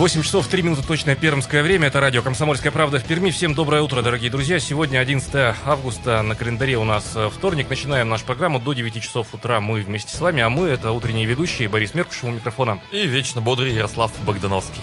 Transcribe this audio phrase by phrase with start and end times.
[0.00, 1.88] Восемь часов три минуты точное пермское время.
[1.88, 3.28] Это радио «Комсомольская правда» в Перми.
[3.28, 4.58] Всем доброе утро, дорогие друзья.
[4.58, 6.22] Сегодня 11 августа.
[6.22, 7.68] На календаре у нас э, вторник.
[7.68, 8.58] Начинаем нашу программу.
[8.60, 10.40] До 9 часов утра мы вместе с вами.
[10.40, 12.80] А мы— это утренние ведущие Борис Меркушев у микрофона.
[12.92, 14.80] И вечно бодрый Ярослав Богдановский.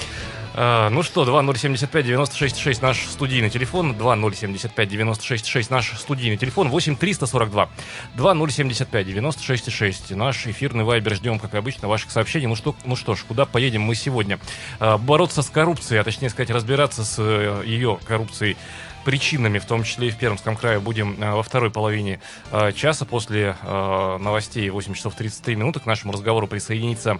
[0.59, 7.69] А, ну что, 2075-96-6 наш студийный телефон, 2075-96-6 наш студийный телефон, 8342
[8.15, 12.47] 2075-96-6 наш эфирный вайбер, ждем, как обычно, ваших сообщений.
[12.47, 14.39] Ну что, ну что ж, куда поедем мы сегодня?
[14.79, 18.57] А, бороться с коррупцией, а точнее сказать, разбираться с э, ее коррупцией
[19.07, 22.19] причинами, в том числе и в Пермском крае, будем э, во второй половине
[22.51, 27.17] э, часа после э, новостей 8 часов 33 минуты к нашему разговору присоединится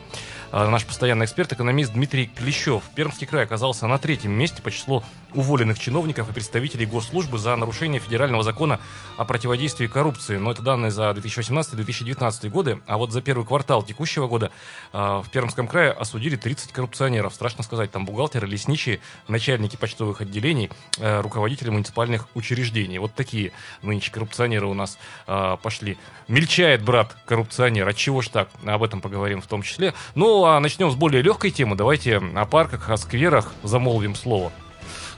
[0.52, 2.82] наш постоянный эксперт, экономист Дмитрий Клещев.
[2.96, 8.00] Пермский край оказался на третьем месте по числу уволенных чиновников и представителей госслужбы за нарушение
[8.00, 8.80] федерального закона
[9.18, 10.38] о противодействии коррупции.
[10.38, 12.80] Но это данные за 2018-2019 годы.
[12.88, 14.52] А вот за первый квартал текущего года
[14.94, 17.34] в Пермском крае осудили 30 коррупционеров.
[17.34, 22.98] Страшно сказать, там бухгалтеры, лесничие, начальники почтовых отделений, руководители муниципальных учреждений.
[22.98, 24.98] Вот такие нынче коррупционеры у нас
[25.28, 25.98] э, пошли.
[26.28, 27.88] Мельчает брат коррупционер.
[27.88, 28.50] От чего ж так?
[28.66, 29.94] Об этом поговорим в том числе.
[30.16, 31.76] Ну, а начнем с более легкой темы.
[31.76, 34.52] Давайте о парках, о скверах замолвим слово.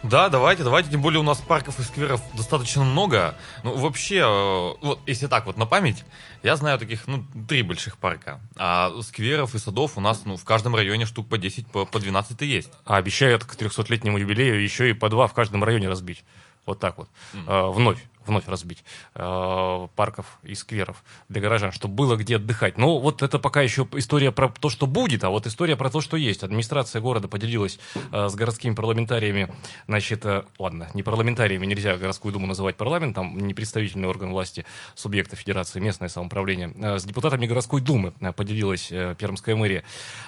[0.02, 3.36] Да, давайте, давайте, тем более у нас парков и скверов достаточно много.
[3.64, 6.06] Ну, вообще, э, вот если так вот на память,
[6.42, 8.40] я знаю таких, ну, три больших парка.
[8.56, 12.00] А скверов и садов у нас, ну, в каждом районе штук по 10, по, по
[12.00, 12.72] 12 есть.
[12.86, 16.24] А обещают к 300-летнему юбилею еще и по два в каждом районе разбить.
[16.70, 17.10] Вот так вот.
[17.34, 17.44] Mm.
[17.48, 17.98] А, вновь
[18.30, 18.84] вновь разбить
[19.16, 22.78] э, парков и скверов для горожан, чтобы было где отдыхать.
[22.78, 26.00] Но вот это пока еще история про то, что будет, а вот история про то,
[26.00, 26.44] что есть.
[26.44, 27.80] Администрация города поделилась
[28.12, 29.52] э, с городскими парламентариями,
[29.88, 35.36] значит, э, ладно, не парламентариями, нельзя городскую думу называть парламентом, не представительный орган власти субъекта
[35.36, 39.84] федерации, местное самоуправление, э, с депутатами городской думы э, поделилась э, Пермская мэрия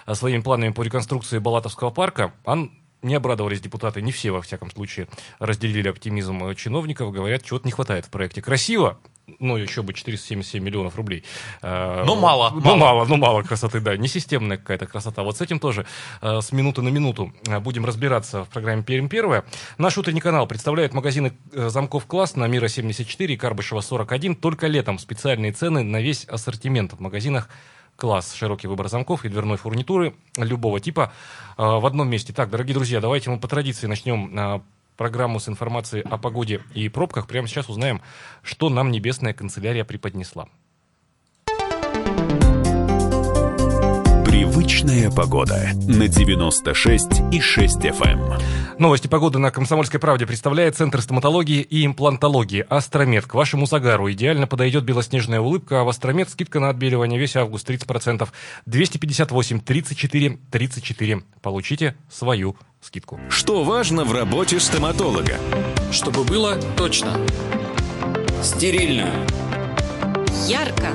[0.08, 2.34] э, своими планами по реконструкции Балатовского парка.
[2.46, 5.08] Он не обрадовались депутаты, не все, во всяком случае,
[5.40, 8.42] разделили оптимизм чиновников, говорят, чего-то не хватает в проекте.
[8.42, 9.00] Красиво,
[9.40, 11.24] ну, еще бы 477 миллионов рублей.
[11.62, 12.52] Э, но мало.
[12.54, 13.98] Ну, мало, мало, ну, мало красоты, да.
[13.98, 15.24] Несистемная какая-то красота.
[15.24, 15.86] Вот с этим тоже
[16.22, 19.46] э, с минуты на минуту э, будем разбираться в программе «Пермь первое».
[19.78, 24.36] Наш утренний канал представляет магазины замков «Класс» на Мира 74 и Карбышева 41.
[24.36, 27.50] Только летом специальные цены на весь ассортимент в магазинах
[28.02, 31.14] класс, широкий выбор замков и дверной фурнитуры любого типа
[31.56, 32.34] а, в одном месте.
[32.34, 34.64] Так, дорогие друзья, давайте мы по традиции начнем а,
[34.98, 37.28] программу с информацией о погоде и пробках.
[37.28, 38.02] Прямо сейчас узнаем,
[38.42, 40.50] что нам небесная канцелярия преподнесла.
[44.42, 48.42] Привычная погода на 96 и 6 FM.
[48.80, 53.28] Новости погоды на Комсомольской правде представляет Центр стоматологии и имплантологии «Астромед».
[53.28, 57.70] К вашему загару идеально подойдет белоснежная улыбка, а в «Астромед» скидка на отбеливание весь август
[57.70, 58.28] 30%.
[58.66, 61.22] 258 34 34.
[61.44, 63.20] Получите свою скидку.
[63.30, 65.36] Что важно в работе стоматолога?
[65.92, 67.16] Чтобы было точно.
[68.42, 69.08] Стерильно.
[70.48, 70.88] Ярко.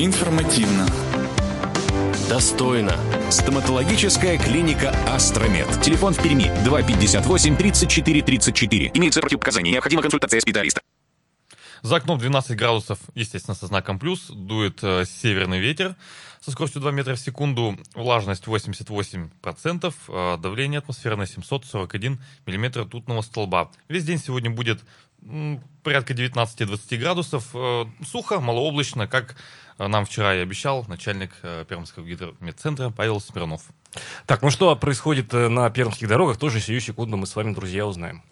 [0.00, 0.88] Информативно.
[2.32, 2.96] Достойно.
[3.30, 5.68] Стоматологическая клиника «Астромед».
[5.82, 8.90] Телефон в Перми 258 34 34.
[8.94, 9.72] Имеется противопоказания.
[9.72, 10.80] Необходима консультация специалиста.
[11.82, 14.30] За окном 12 градусов, естественно, со знаком плюс.
[14.30, 15.94] Дует э, северный ветер
[16.40, 17.76] со скоростью 2 метра в секунду.
[17.94, 19.94] Влажность 88%.
[20.08, 23.70] Э, давление атмосферное 741 миллиметра ртутного столба.
[23.90, 24.80] Весь день сегодня будет
[25.82, 27.50] порядка 19-20 градусов.
[27.52, 29.36] Э, сухо, малооблачно, как
[29.88, 33.62] нам вчера и обещал начальник э, Пермского гидромедцентра Павел Смирнов.
[34.26, 38.22] Так, ну что происходит на пермских дорогах, тоже сию секунду мы с вами, друзья, узнаем.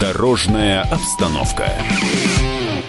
[0.00, 1.70] Дорожная обстановка.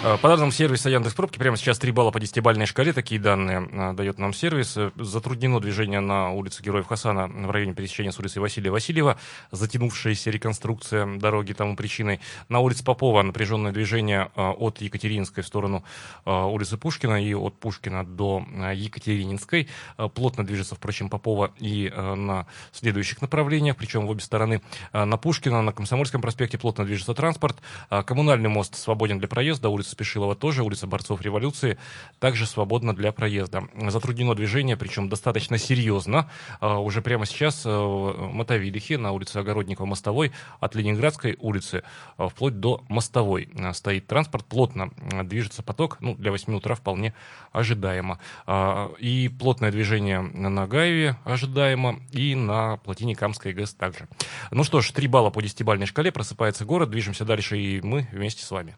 [0.06, 3.68] Э, по данным сервиса Яндекс Пробки, прямо сейчас 3 балла по 10-бальной шкале, такие данные
[3.72, 4.76] э, дает нам сервис.
[4.76, 9.18] Э, затруднено движение на улице Героев Хасана в районе пересечения с улицей Василия Васильева,
[9.50, 12.20] затянувшаяся реконструкция дороги тому причиной.
[12.48, 15.82] На улице Попова напряженное движение от Екатеринской в сторону
[16.24, 19.68] улицы Пушкина и от Пушкина до Екатерининской.
[20.14, 24.62] Плотно движется, впрочем, Попова и на следующих направлениях, причем в обе стороны.
[24.92, 27.56] На Пушкина, на Комсомольском проспекте плотно движется транспорт.
[27.88, 31.78] Коммунальный мост свободен для проезда, улица Спешилова тоже, улица Борцов Революции
[32.18, 33.66] также свободна для проезда.
[33.88, 36.30] Затруднено движение, причем достаточно серьезно.
[36.60, 41.82] А, уже прямо сейчас э, в Мотовилихе на улице Огородникова Мостовой от Ленинградской улицы
[42.18, 44.44] э, вплоть до Мостовой э, стоит транспорт.
[44.44, 44.90] Плотно
[45.24, 47.14] движется поток, ну, для 8 утра вполне
[47.52, 48.18] ожидаемо.
[48.46, 54.08] А, и плотное движение на Гаеве ожидаемо, и на плотине Камской ГЭС также.
[54.50, 58.44] Ну что ж, 3 балла по 10-бальной шкале, просыпается город, движемся дальше, и мы вместе
[58.44, 58.76] с вами.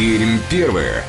[0.00, 1.04] Пермь первое.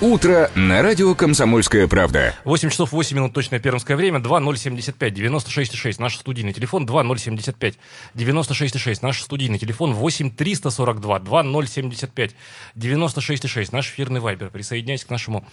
[0.00, 2.34] Утро на радио «Комсомольская правда».
[2.42, 7.78] 8 часов 8 минут точное пермское время, 2075 96,6, наш студийный телефон, 2075
[8.16, 12.34] 96,6, наш студийный телефон, 8 342 2075
[12.74, 14.50] 96,6, наш эфирный вайбер.
[14.50, 15.46] Присоединяйтесь к нашему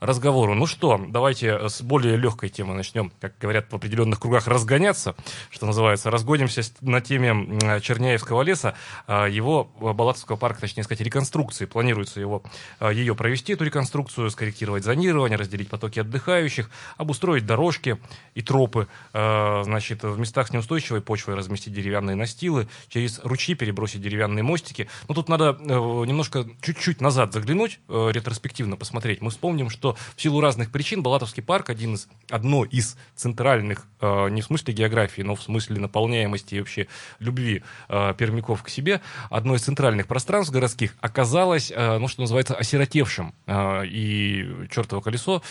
[0.00, 0.54] разговору.
[0.54, 5.14] Ну что, давайте с более легкой темы начнем, как говорят в определенных кругах, разгоняться,
[5.50, 6.10] что называется.
[6.10, 8.74] Разгонимся на теме Черняевского леса,
[9.06, 11.66] а, его Балатовского парка, точнее сказать, реконструкции.
[11.66, 12.42] Планируется его,
[12.78, 17.98] а, ее провести, эту реконструкцию, скорректировать зонирование, разделить потоки отдыхающих, обустроить дорожки
[18.34, 24.42] и тропы, значит, в местах с неустойчивой почвой разместить деревянные настилы, через ручьи перебросить деревянные
[24.42, 24.88] мостики.
[25.08, 29.20] Но тут надо э, немножко чуть-чуть назад заглянуть, э, ретроспективно посмотреть.
[29.20, 34.28] Мы вспомним, что в силу разных причин Балатовский парк один из, одно из центральных, э,
[34.30, 36.86] не в смысле географии, но в смысле наполняемости и вообще
[37.18, 39.00] любви э, пермяков к себе,
[39.30, 43.34] одно из центральных пространств городских оказалось, э, ну, что называется, осиротевшим.
[43.46, 45.42] Э, и чертово колесо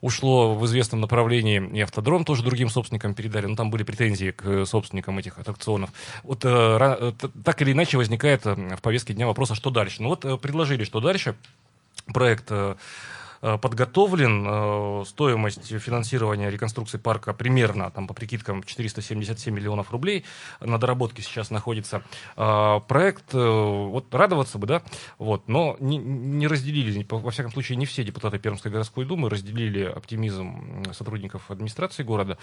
[0.00, 4.64] ушло в известном направлении, и автодром тоже другим собственникам передали, но там были претензии к
[4.64, 5.90] собственникам этих аттракционов.
[6.22, 7.12] Вот э, э
[7.44, 10.02] так или иначе возникает э, в повестке дня вопрос, а что дальше?
[10.02, 11.34] Ну вот э, предложили, что дальше
[12.06, 12.76] проект Э,
[13.40, 14.46] подготовлен.
[14.46, 20.24] Э, стоимость финансирования реконструкции парка примерно, там, по прикидкам, 477 миллионов рублей.
[20.60, 22.02] На доработке сейчас находится
[22.36, 23.32] э, проект.
[23.32, 24.82] Вот радоваться бы, да,
[25.18, 29.84] вот, но не, не разделили, во всяком случае, не все депутаты Пермской городской думы разделили
[29.84, 32.38] оптимизм сотрудников администрации города.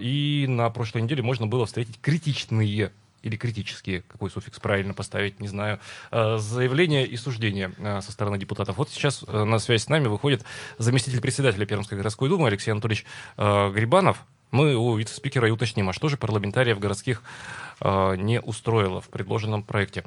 [0.00, 2.92] И на прошлой неделе можно было встретить критичные
[3.26, 5.80] или критические, какой суффикс правильно поставить, не знаю,
[6.12, 8.78] э, заявления и суждения э, со стороны депутатов.
[8.78, 10.44] Вот сейчас э, на связь с нами выходит
[10.78, 13.04] заместитель председателя Пермской городской думы Алексей Анатольевич
[13.36, 14.24] Грибанов.
[14.52, 17.22] Мы у вице-спикера и уточним, а что же парламентариев городских
[17.80, 20.04] не устроило в предложенном проекте.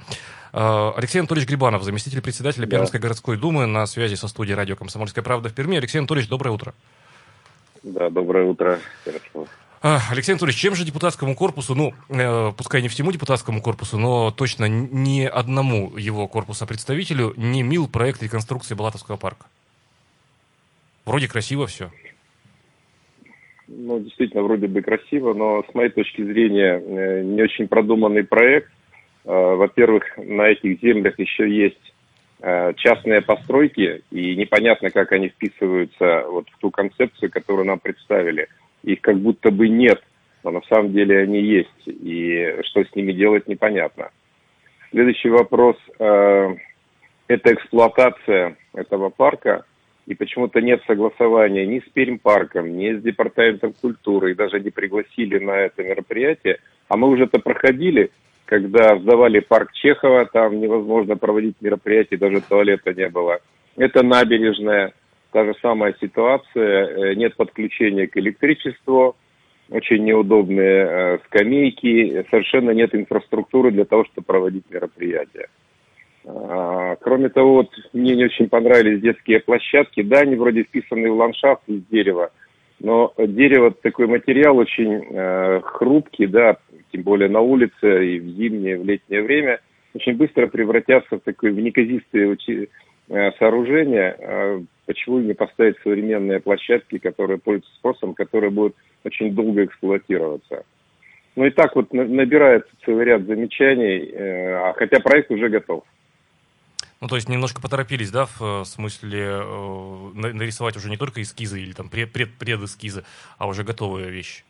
[0.54, 2.78] Алексей Анатольевич Грибанов, заместитель председателя да.
[2.78, 5.78] Пермской городской думы, на связи со студией радио «Комсомольская правда» в Перми.
[5.78, 6.74] Алексей Анатольевич, доброе утро.
[7.84, 8.80] Да, доброе утро.
[9.04, 9.48] Хорошо.
[9.82, 14.30] А, Алексей Анатольевич, чем же депутатскому корпусу, ну, э, пускай не всему депутатскому корпусу, но
[14.30, 19.46] точно ни одному его корпуса представителю не мил проект реконструкции Балатовского парка?
[21.06, 21.92] Вроде красиво все.
[23.68, 28.70] Ну, действительно, вроде бы красиво, но с моей точки зрения э, не очень продуманный проект.
[29.24, 31.94] Э, во-первых, на этих землях еще есть
[32.42, 38.50] э, частные постройки, и непонятно, как они вписываются вот в ту концепцию, которую нам представили–
[38.84, 40.02] их как будто бы нет,
[40.44, 44.10] но на самом деле они есть, и что с ними делать непонятно.
[44.92, 46.56] Следующий вопрос э,–
[47.28, 49.66] это эксплуатация этого парка,
[50.08, 55.38] и почему-то нет согласования ни с Пермпарком, ни с Департаментом культуры, и даже не пригласили
[55.38, 56.58] на это мероприятие.
[56.88, 58.10] А мы уже это проходили,
[58.46, 63.40] когда сдавали парк Чехова, там невозможно проводить мероприятие, даже туалета не было.
[63.78, 64.94] Это набережная,
[65.32, 69.16] Та же самая ситуация, э, нет подключения к электричеству,
[69.70, 75.50] очень неудобные э, скамейки, совершенно нет инфраструктуры для того, чтобы проводить мероприятия.
[76.26, 80.02] А, кроме того, вот мне не очень понравились детские площадки.
[80.02, 82.32] Да, они вроде вписаны в ландшафт из дерева,
[82.80, 86.58] но дерево такой материал очень э, хрупкий, да,
[86.92, 89.60] тем более на улице и в зимнее, в летнее время,
[89.94, 92.28] очень быстро превратятся в такое в неказистые
[93.10, 94.16] сооружения.
[94.20, 100.64] А, почему не поставить современные площадки, которые пользуются спросом, которые будут очень долго эксплуатироваться.
[101.36, 105.84] Ну и так вот набирается целый ряд замечаний, э, а хотя проект уже готов.
[107.02, 111.62] Ну, то есть немножко поторопились, да, в э, смысле э, нарисовать уже не только эскизы
[111.62, 113.04] или там пред, пред, предэскизы,
[113.38, 114.44] а уже готовые вещи.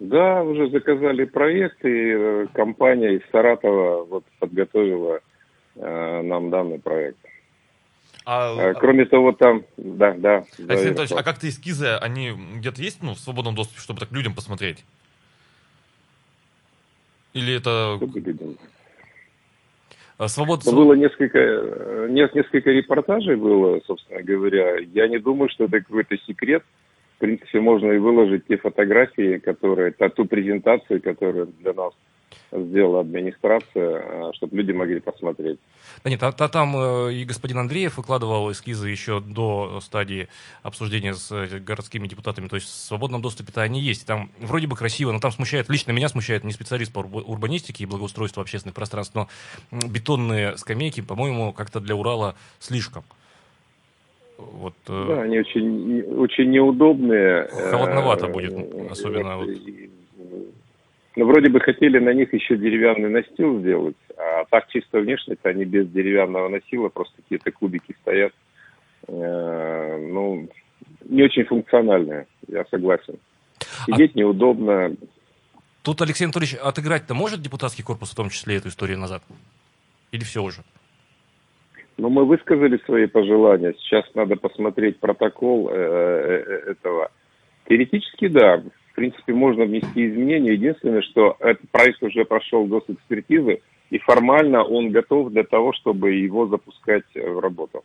[0.00, 5.20] Да, уже заказали проект, и компания из Саратова вот подготовила
[5.76, 7.18] э, нам данный проект.
[8.30, 10.44] А, а, Кроме того, там, да, да.
[10.58, 14.34] Алексей Анатольевич, а как-то эскизы, они где-то есть, ну, в свободном доступе, чтобы так людям
[14.34, 14.84] посмотреть?
[17.32, 17.94] Или это...
[17.96, 18.58] Чтобы людям.
[20.18, 20.62] А, свобод...
[20.66, 24.76] Было несколько, несколько репортажей было, собственно говоря.
[24.78, 26.62] Я не думаю, что это какой-то секрет.
[27.16, 31.94] В принципе, можно и выложить те фотографии, которые, ту презентацию, которая для нас
[32.52, 35.58] сделала администрация, чтобы люди могли посмотреть.
[36.04, 40.28] Да нет, а, а там э, и господин Андреев выкладывал эскизы еще до стадии
[40.62, 44.06] обсуждения с э, городскими депутатами, то есть в свободном доступе-то они есть.
[44.06, 47.86] Там вроде бы красиво, но там смущает, лично меня смущает, не специалист по урбанистике и
[47.86, 49.28] благоустройству общественных пространств, но
[49.70, 53.04] бетонные скамейки, по-моему, как-то для Урала слишком.
[54.38, 57.48] Вот, э, да, они очень, очень неудобные.
[57.48, 58.54] Холодновато будет,
[58.90, 59.38] особенно.
[59.38, 59.48] Вот,
[61.18, 65.48] ну, вроде бы хотели на них еще деревянный настил сделать, а так чисто внешне это
[65.48, 68.32] они без деревянного настила, просто какие-то кубики стоят.
[69.08, 70.48] Э, ну,
[71.06, 73.16] не очень функциональные, я согласен.
[73.86, 74.18] Сидеть а...
[74.20, 74.94] неудобно.
[75.82, 79.24] Тут Алексей Анатольевич отыграть-то может депутатский корпус в том числе эту историю назад?
[80.12, 80.62] Или все уже?
[81.96, 83.74] Ну, мы высказали свои пожелания.
[83.80, 87.10] Сейчас надо посмотреть протокол э, э, этого.
[87.66, 88.62] Теоретически, да
[88.98, 90.52] принципе, можно внести изменения.
[90.52, 96.48] Единственное, что этот проект уже прошел госэкспертизы, и формально он готов для того, чтобы его
[96.48, 97.84] запускать в работу.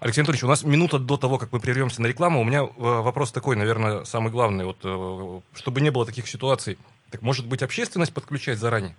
[0.00, 2.40] Алексей Анатольевич, у нас минута до того, как мы прервемся на рекламу.
[2.40, 4.64] У меня э, вопрос такой, наверное, самый главный.
[4.64, 6.78] Вот, э, чтобы не было таких ситуаций,
[7.10, 8.94] так может быть общественность подключать заранее?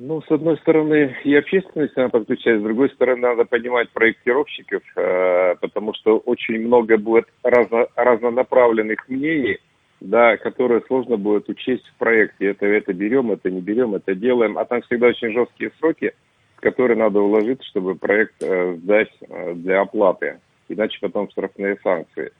[0.00, 5.56] Ну, с одной стороны, и общественность надо подключать, с другой стороны, надо понимать проектировщиков, э,
[5.60, 9.58] потому что очень много будет разно, разнонаправленных мнений,
[10.00, 12.46] да, которые сложно будет учесть в проекте.
[12.50, 14.56] Это, это берем, это не берем, это делаем.
[14.56, 16.12] А там всегда очень жесткие сроки,
[16.54, 20.38] в которые надо уложить, чтобы проект э, сдать э, для оплаты.
[20.68, 22.30] Иначе потом штрафные санкции.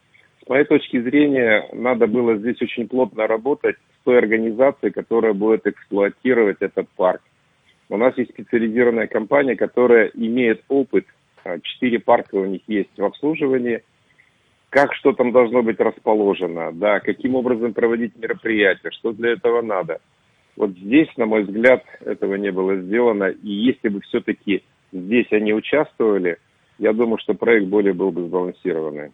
[0.45, 5.67] С моей точки зрения, надо было здесь очень плотно работать с той организацией, которая будет
[5.67, 7.21] эксплуатировать этот парк.
[7.88, 11.07] У нас есть специализированная компания, которая имеет опыт,
[11.45, 13.83] а, четыре парка у них есть в обслуживании,
[14.71, 20.00] как что там должно быть расположено, да, каким образом проводить мероприятия, что для этого надо.
[20.57, 23.26] Вот здесь, на мой взгляд, этого не было сделано.
[23.26, 26.38] И если бы все-таки здесь они участвовали,
[26.78, 29.12] я думаю, что проект более был бы сбалансированный.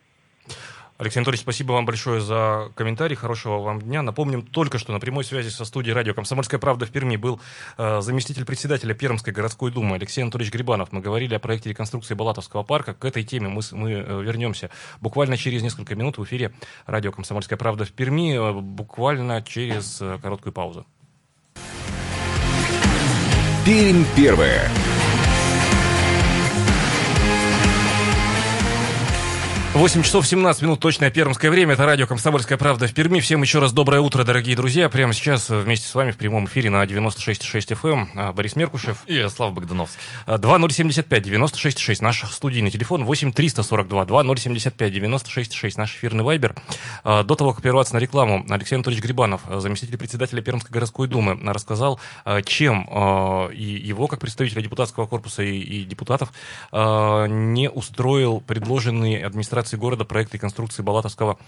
[0.96, 3.16] Алексей Анатольевич, спасибо вам большое за комментарий.
[3.16, 4.00] Хорошего вам дня.
[4.02, 7.40] Напомним, только что на прямой связи со студией радио «Комсомольская правда» в Перми был
[7.76, 10.92] э, заместитель председателя Пермской городской думы Алексей Анатольевич Грибанов.
[10.92, 12.94] Мы говорили о проекте реконструкции Балатовского парка.
[12.94, 14.70] К этой теме мы, мы э, вернемся
[15.00, 16.52] буквально через несколько минут в эфире
[16.86, 20.86] радио «Комсомольская правда» в Перми, э, буквально через э, короткую паузу.
[23.66, 24.70] Пермь первая.
[29.74, 31.72] 8 часов 17 минут, точное пермское время.
[31.72, 33.18] Это радио «Комсомольская правда» в Перми.
[33.18, 34.88] Всем еще раз доброе утро, дорогие друзья.
[34.88, 38.98] Прямо сейчас вместе с вами в прямом эфире на 96,6 FM эм, а, Борис Меркушев.
[39.08, 39.98] И Ярослав Богдановский.
[40.28, 43.04] 2075 96,6 наш студийный телефон.
[43.04, 46.54] 8 342 2075 96,6 наш эфирный вайбер.
[47.02, 51.36] А, до того, как прерваться на рекламу, Алексей Анатольевич Грибанов, заместитель председателя Пермской городской думы,
[51.52, 52.84] рассказал, а, чем
[53.52, 56.32] и его, как представителя депутатского корпуса и, и депутатов,
[56.72, 61.38] не устроил предложенный администрацией администрации города проект реконструкции Балатовского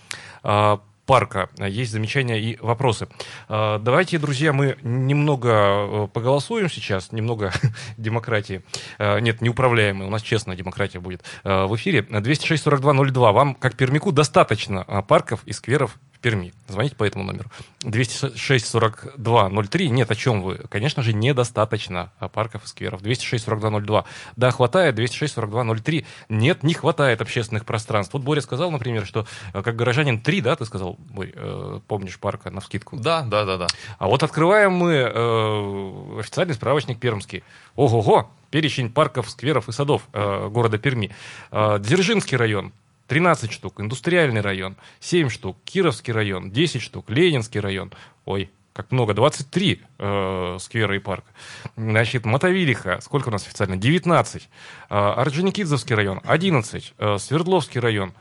[0.42, 1.50] а, парка.
[1.58, 3.08] Есть замечания и вопросы.
[3.48, 7.52] А, давайте, друзья, мы немного э, поголосуем сейчас, немного
[7.98, 8.62] демократии.
[8.98, 12.00] А, нет, неуправляемой, у нас честная демократия будет в эфире.
[12.00, 13.32] 206-4202.
[13.32, 16.52] Вам, как пермяку, достаточно парков и скверов Перми.
[16.68, 17.50] Звоните по этому номеру.
[17.84, 19.88] 206-42-03.
[19.88, 20.56] Нет, о чем вы?
[20.68, 23.02] Конечно же, недостаточно парков и скверов.
[23.02, 24.04] 206-42-02.
[24.36, 24.98] Да, хватает.
[24.98, 26.04] 206-42-03.
[26.28, 28.14] Нет, не хватает общественных пространств.
[28.14, 32.18] Вот Боря сказал, например, что э, как горожанин 3, да, ты сказал, Борь, э, помнишь
[32.18, 32.96] парка на вскидку?
[32.96, 33.66] Да, да, да, да.
[33.98, 37.44] А вот открываем мы э, официальный справочник пермский.
[37.74, 38.30] Ого-го!
[38.50, 41.10] Перечень парков, скверов и садов э, города Перми.
[41.50, 42.72] Э, Дзержинский район
[43.08, 47.92] 13 штук, индустриальный район, 7 штук, Кировский район, 10 штук, Ленинский район,
[48.24, 51.30] ой, как много, 23 э, сквера и парка.
[51.76, 53.76] Значит, Мотовилиха, сколько у нас официально?
[53.76, 54.48] 19.
[54.90, 56.94] Э, Орджоникидзевский район, 11.
[56.98, 58.12] Э, Свердловский район,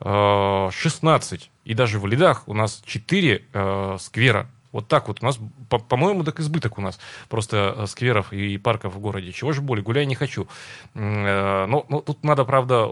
[0.00, 1.50] э, 16.
[1.64, 5.22] И даже в Лидах у нас 4 э, сквера вот так вот.
[5.22, 5.38] У нас,
[5.88, 6.98] по-моему, так избыток у нас
[7.28, 9.30] просто э, скверов и парков в городе.
[9.30, 9.84] Чего же более?
[9.84, 10.48] Гуляй не хочу.
[10.94, 12.88] Э, но, но тут надо, правда,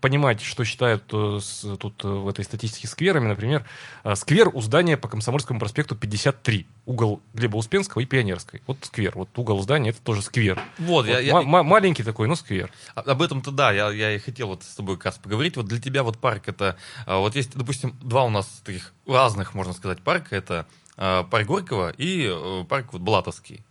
[0.00, 1.40] понимать, что считают э,
[1.78, 3.26] тут в этой статистике скверами.
[3.26, 3.66] Например,
[4.14, 6.66] сквер у здания по Комсомольскому проспекту 53.
[6.86, 8.62] Угол Глеба Успенского и Пионерской.
[8.66, 9.12] Вот сквер.
[9.14, 10.60] Вот угол здания, это тоже сквер.
[10.78, 11.42] Вот, вот я, я...
[11.42, 12.70] маленький такой, но сквер.
[12.94, 15.56] Об этом-то да, я, я и хотел вот с тобой раз поговорить.
[15.56, 16.76] Вот для тебя вот парк это...
[17.06, 20.36] Вот есть, допустим, два у нас таких разных, можно сказать, парка.
[20.36, 20.66] Это
[21.00, 23.64] парк Горького и э, парк вот Блатовский.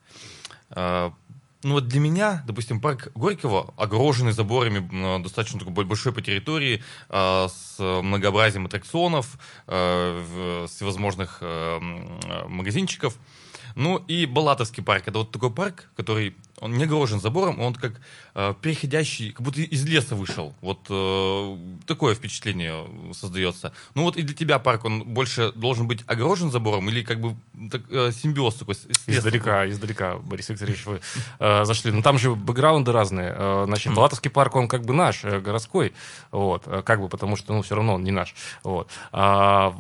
[0.71, 1.12] Э,
[1.62, 7.48] ну вот для меня, допустим, парк Горького, огороженный заборами, достаточно такой большой по территории, э,
[7.50, 11.79] с многообразием аттракционов, э, всевозможных э,
[12.24, 13.17] э, магазинчиков.
[13.75, 15.03] Ну и Балатовский парк.
[15.07, 17.94] Это вот такой парк, который, он не огорожен забором, он как
[18.36, 20.54] э, переходящий, как будто из леса вышел.
[20.62, 23.74] Вот э, такое впечатление создается.
[23.96, 27.36] Ну вот и для тебя парк, он больше должен быть огорожен забором или как бы
[27.72, 29.06] так, э, симбиоз такой с, лесом?
[29.08, 31.01] Издалека, издалека, Борис Викторович, вы
[31.39, 31.92] э, зашли.
[31.92, 33.34] Ну, там же бэкграунды разные.
[33.36, 35.94] Э, значит, Балатовский парк, он как бы наш, э, городской.
[36.32, 38.36] Вот, э, как бы, потому что, ну, все равно он не наш.
[38.63, 38.89] Вот.
[39.12, 39.74] А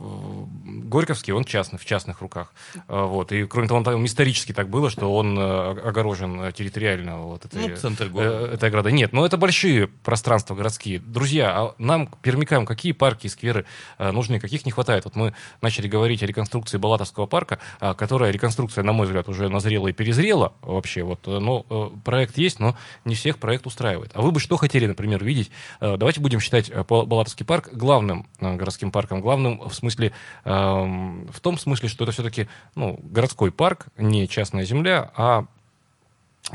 [0.65, 2.53] Горьковский, он частный, в частных руках.
[2.87, 3.31] Э, вот.
[3.31, 7.19] И, кроме того, он там исторически так было, что он огорожен э, территориально.
[7.19, 8.47] Вот, этой, Ну, центр города.
[8.51, 8.91] э, этой ограды.
[8.91, 10.99] Нет, но это большие пространства городские.
[10.99, 13.65] Друзья, а нам, пермякам, какие парки и скверы
[13.97, 15.05] э, нужны, каких не хватает?
[15.05, 19.49] Вот мы начали говорить о реконструкции Балатовского парка, а, которая реконструкция, на мой взгляд, уже
[19.49, 21.03] назрела и перезрела вообще.
[21.03, 24.11] Вот, э, но э, проект есть, но не всех проект устраивает.
[24.13, 25.51] А вы бы что хотели, например, видеть?
[25.81, 29.21] Э, Давайте будем считать э, Балатовский парк главным э, городским парком.
[29.21, 30.11] Главным в смысле,
[30.45, 35.45] эм, в том смысле, что это все-таки ну, городской парк, не частная земля, а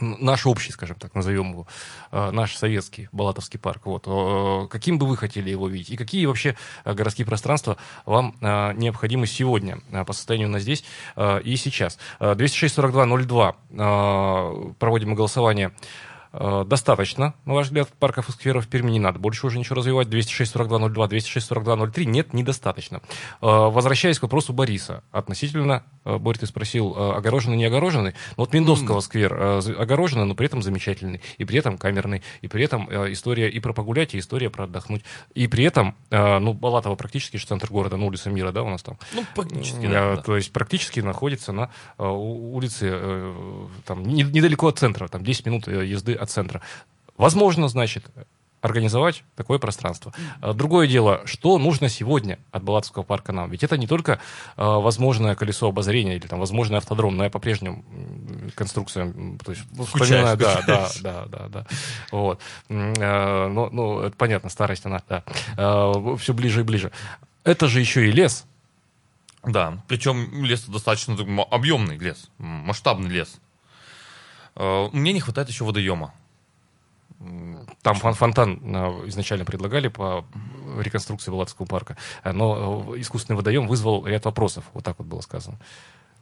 [0.01, 1.67] наш общий, скажем так, назовем его,
[2.13, 3.83] э, наш советский Балатовский парк.
[3.87, 4.71] Вот.
[4.71, 5.91] Каким бы вы хотели его видеть?
[5.91, 10.85] И какие вообще э, городские пространства вам э, необходимы сегодня по состоянию на здесь
[11.17, 11.99] и сейчас?
[12.21, 15.73] Э, 206-42-02 э, проводим голосование.
[16.37, 19.19] Э, Достаточно, на ваш взгляд, парков и скверов в Перми не надо.
[19.21, 20.09] Больше уже ничего развивать.
[20.09, 23.01] 206-42-02, 206-42-03 нет, недостаточно.
[23.41, 28.13] Э, Возвращаясь к вопросу Бориса относительно, э, Борь, ты спросил, огороженный, не огороженный.
[28.37, 31.21] Ну, Вот Миндовского сквер огороженный, но при этом замечательный.
[31.39, 32.23] И при этом камерный.
[32.43, 35.05] И при этом история и про погулять, и история про отдохнуть.
[35.35, 38.83] И при этом, ну, Балатово практически же центр города, ну, улица Мира, да, у нас
[38.83, 38.99] там.
[39.13, 40.17] Ну, практически, да.
[40.17, 40.23] да.
[40.23, 43.33] То есть практически находится на улице,
[43.87, 46.61] там, не- недалеко от центра, там 10 минут езды от центра.
[47.17, 48.05] Возможно, значит,
[48.61, 50.13] организовать такое пространство.
[50.41, 53.51] А Другое дело, что нужно сегодня от Балатовского парка нам?
[53.51, 54.19] Ведь это не только э,
[54.65, 59.13] возможное колесо обозрения или там возможный автодром, но я по-прежнему м, конструкция,
[59.45, 61.67] то есть Скучаешь, вспоминаю, да, да, да, да, да.
[62.11, 62.41] Вот.
[62.71, 65.23] Э, Ну, ну, это понятно, старость она, да.
[66.17, 66.91] Все ближе и ближе.
[67.45, 68.47] Это же еще и лес.
[69.45, 71.15] Да, причем лес достаточно
[71.51, 73.39] объемный лес, масштабный лес.
[74.57, 76.15] Э, Мне не хватает еще водоема.
[77.83, 80.25] Там фон- фонтан э, изначально предлагали по
[80.81, 84.65] реконструкции Балатского парка, но э, искусственный водоем вызвал ряд вопросов.
[84.75, 85.59] Вот так вот было сказано.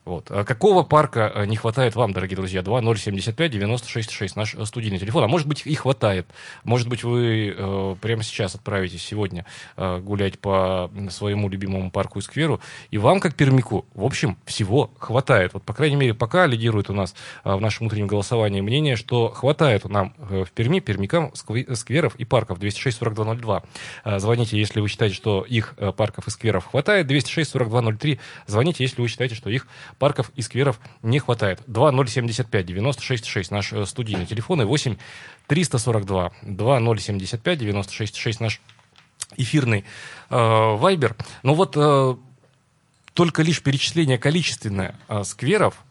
[0.05, 0.31] Вот.
[0.31, 2.61] А какого парка э, не хватает вам, дорогие друзья?
[2.63, 5.23] 2075-96-6, наш э, студийный телефон.
[5.23, 6.27] А может быть, и хватает.
[6.65, 12.23] Может быть, вы э, прямо сейчас отправитесь сегодня э, гулять по своему любимому парку и
[12.23, 12.61] скверу,
[12.91, 15.55] и вам, как пермяку, в общем, всего хватает.
[15.55, 19.29] Вот, по крайней мере, пока лидирует у нас э, в нашем утреннем голосовании мнение, что
[19.29, 22.59] хватает нам э, в Перми, пермякам, скве- скверов и парков.
[22.59, 23.63] 206-4202.
[24.05, 27.09] Э, Звоните, если вы считаете, что их э, парков и скверов хватает.
[27.09, 28.19] 206-4203.
[28.49, 29.69] Звоните, если вы считаете, что их
[30.03, 31.61] парков и скверов не хватает.
[31.69, 34.97] 2075 96 6 наш э, студийный телефон и 8
[35.47, 38.61] 342 2075 96 6 наш
[39.37, 39.85] эфирный
[40.29, 41.15] э, вайбер.
[41.45, 42.17] Но вот э,
[43.15, 45.85] только лишь перечисление количественное э, скверов,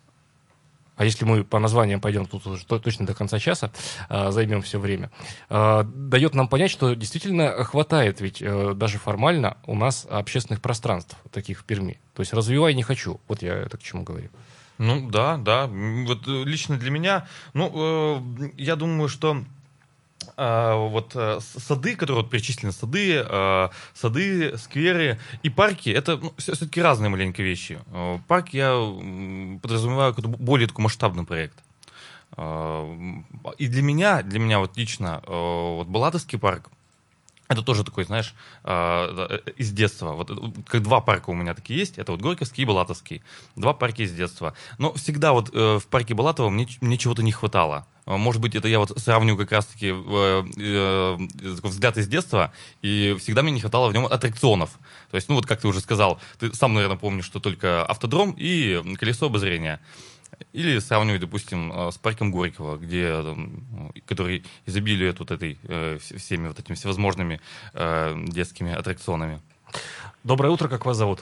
[1.02, 3.72] а если мы по названиям пойдем тут уже то- точно до конца часа,
[4.08, 5.10] э, займем все время,
[5.50, 11.18] э, дает нам понять, что действительно хватает, ведь э, даже формально у нас общественных пространств
[11.32, 12.00] таких в Перми.
[12.14, 13.20] То есть развивай не хочу.
[13.28, 14.30] Вот я это к чему говорю.
[14.78, 15.66] Ну да, да.
[15.66, 19.44] Вот э, лично для меня, ну, э, я думаю, что
[20.42, 27.10] вот э, сады, которые вот перечислены, сады, э, сады, скверы и парки, это все-таки разные
[27.10, 27.80] маленькие вещи.
[27.94, 28.72] Э, Парк я
[29.62, 31.58] подразумеваю как более такой масштабный проект.
[32.38, 32.98] Э,
[33.60, 36.70] И для меня, для меня вот лично, э, вот Балатовский парк,
[37.52, 38.34] это тоже такой, знаешь,
[38.64, 40.14] э, э, из детства.
[40.14, 40.36] Вот э,
[40.68, 41.98] как два парка у меня такие есть.
[41.98, 43.22] Это вот Горьковский и Балатовский.
[43.56, 44.54] Два парка из детства.
[44.78, 47.86] Но всегда вот э, в парке Балатова мне, мне чего-то не хватало.
[48.06, 51.18] Э, Может быть, это я вот сравню как раз-таки э, э,
[51.56, 54.72] такой взгляд из детства, и всегда мне не хватало в нем аттракционов.
[55.10, 58.34] То есть, ну вот как ты уже сказал, ты сам, наверное, помнишь, что только автодром
[58.38, 59.80] и колесо обозрения.
[60.54, 63.62] Или сравнивать, допустим, э, с парком Горького, где, там,
[64.06, 67.40] который изобилует вот этой, э, вс- всеми вот этими всевозможными
[67.74, 69.40] э, детскими аттракционами.
[70.24, 71.20] Доброе утро, как вас зовут?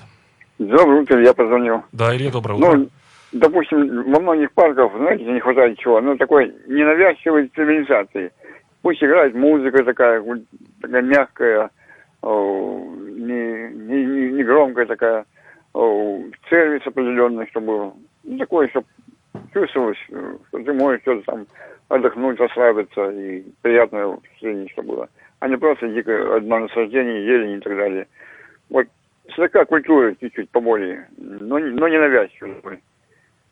[0.58, 1.84] Доброе утро, я позвонил.
[1.92, 2.74] Да, Илья, доброе утро.
[2.78, 2.90] Ну,
[3.32, 6.02] допустим, во многих парках, знаете, не хватает чего?
[6.02, 8.32] Ну, такой ненавязчивой цивилизации.
[8.82, 10.24] Пусть играет музыка такая,
[10.82, 11.70] такая мягкая,
[12.24, 15.26] не, не, не, не громкая такая,
[15.74, 17.98] сервис определенный, чтобы, ну,
[18.38, 18.88] такой, чтобы
[19.54, 21.48] чувствовалось, э, что ты что-то там
[21.90, 25.10] отдохнуть, расслабиться и приятное впечатление, что было.
[25.40, 28.08] А не просто дикое одно насаждение, зелень и так далее.
[28.70, 28.88] Вот
[29.34, 32.82] слегка культуры чуть-чуть поболее, но, но не навязчивой.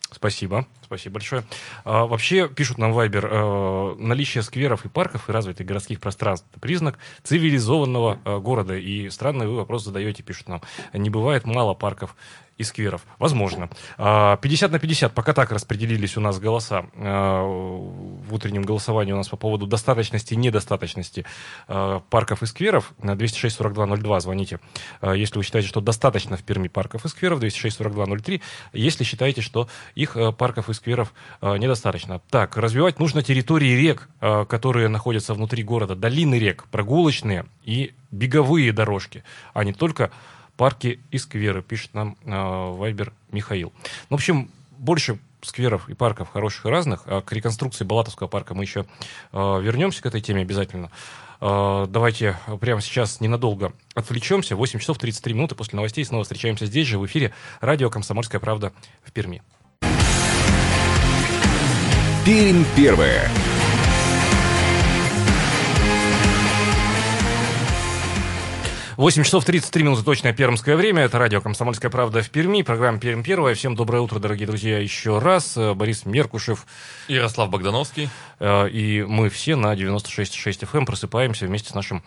[0.10, 1.44] Спасибо, спасибо большое.
[1.84, 6.98] А, вообще, пишут нам Вайбер, э, наличие скверов и парков и развитых городских пространств– признак
[7.24, 8.76] цивилизованного э, города.
[8.76, 10.62] И странный вы вопрос задаете, пишут нам.
[10.94, 12.16] Не бывает мало парков
[12.58, 13.06] и скверов.
[13.20, 13.70] Возможно.
[13.98, 19.18] 50 а, на 50, пока так распределились у нас голоса а, в утреннем голосовании у
[19.18, 21.26] нас по поводу достаточности и недостаточности
[21.68, 22.94] а, парков и скверов.
[23.02, 24.60] На 206-42-02 звоните,
[25.02, 28.42] если вы считаете, что достаточно в Перми парков и скверов, 206-42-03,
[28.74, 32.22] если считаете, что их парков и скверов недостаточно.
[32.30, 39.24] Так, развивать нужно территории рек, которые находятся внутри города, долины рек, прогулочные и беговые дорожки,
[39.54, 40.12] а не только
[40.58, 43.72] парки и скверы, пишет нам э, Вайбер Михаил.
[44.10, 47.04] Ну, в общем, больше скверов и парков хороших и разных.
[47.06, 48.86] А к реконструкции Балатовского парка мы еще
[49.32, 50.92] э, вернемся к этой теме обязательно.
[51.40, 54.56] Э, давайте прямо сейчас ненадолго отвлечемся.
[54.56, 58.74] 8 часов 33 минуты после новостей снова встречаемся здесь же в эфире радио «Комсомольская правда»
[59.04, 59.42] в Перми.
[62.26, 63.32] Пермь первая.
[68.98, 71.04] 8 часов 33 минуты точное пермское время.
[71.04, 72.64] Это радио «Комсомольская правда» в Перми.
[72.64, 73.54] Программа «Перм первая».
[73.54, 75.56] Всем доброе утро, дорогие друзья, еще раз.
[75.56, 76.66] Э, Борис Меркушев.
[77.08, 78.10] Ярослав Богдановский.
[78.40, 82.02] Э, и мы все на 96,6 FM эм просыпаемся вместе с нашим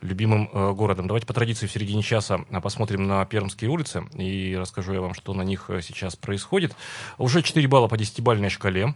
[0.00, 1.06] любимым э, городом.
[1.06, 5.34] Давайте по традиции в середине часа посмотрим на Пермские улицы и расскажу я вам, что
[5.34, 6.74] на них сейчас происходит.
[7.18, 8.94] Уже 4 балла по 10-бальной шкале.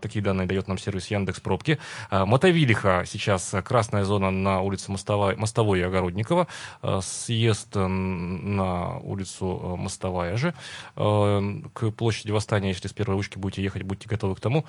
[0.00, 1.78] Такие данные дает нам сервис Яндекс Пробки.
[2.10, 6.46] Мотовилиха сейчас красная зона на улице Мостовой, Мостовой и Огородникова.
[6.82, 10.54] Э, съезд на улицу э, Мостовая же
[10.96, 14.64] э, к площади Восстания, если с первой вышки будете ехать, будьте готовы к тому,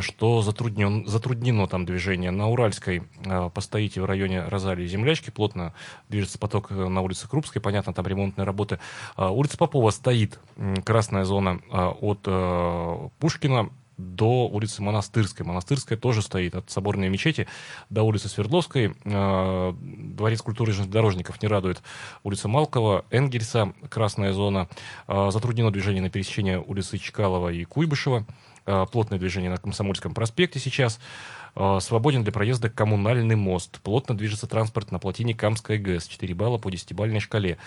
[0.00, 2.30] что затруднен, затруднено там движение.
[2.30, 3.02] На Уральской
[3.54, 5.74] постоите в районе Розалии землячки, плотно
[6.08, 8.78] движется поток на улице Крупской, понятно, там ремонтные работы.
[9.16, 10.38] Улица Попова стоит,
[10.84, 12.20] красная зона от
[13.18, 15.46] Пушкина, до улицы Монастырской.
[15.46, 17.46] Монастырская тоже стоит от Соборной мечети
[17.90, 18.94] до улицы Свердловской.
[19.04, 21.82] Э, Дворец культуры железнодорожников не радует.
[22.22, 24.68] Улица Малкова, Энгельса, красная зона.
[25.06, 28.26] Э, затруднено движение на пересечении улицы Чкалова и Куйбышева.
[28.66, 30.98] Э, плотное движение на Комсомольском проспекте сейчас.
[31.78, 33.80] Свободен для проезда коммунальный мост.
[33.82, 36.08] Плотно движется транспорт на плотине Камская ГЭС.
[36.08, 37.58] 4 балла по 10-бальной шкале.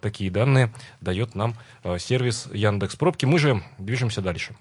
[0.00, 1.54] Такие данные дает нам
[1.98, 3.26] сервис Яндекс Пробки.
[3.26, 4.56] Мы же движемся дальше.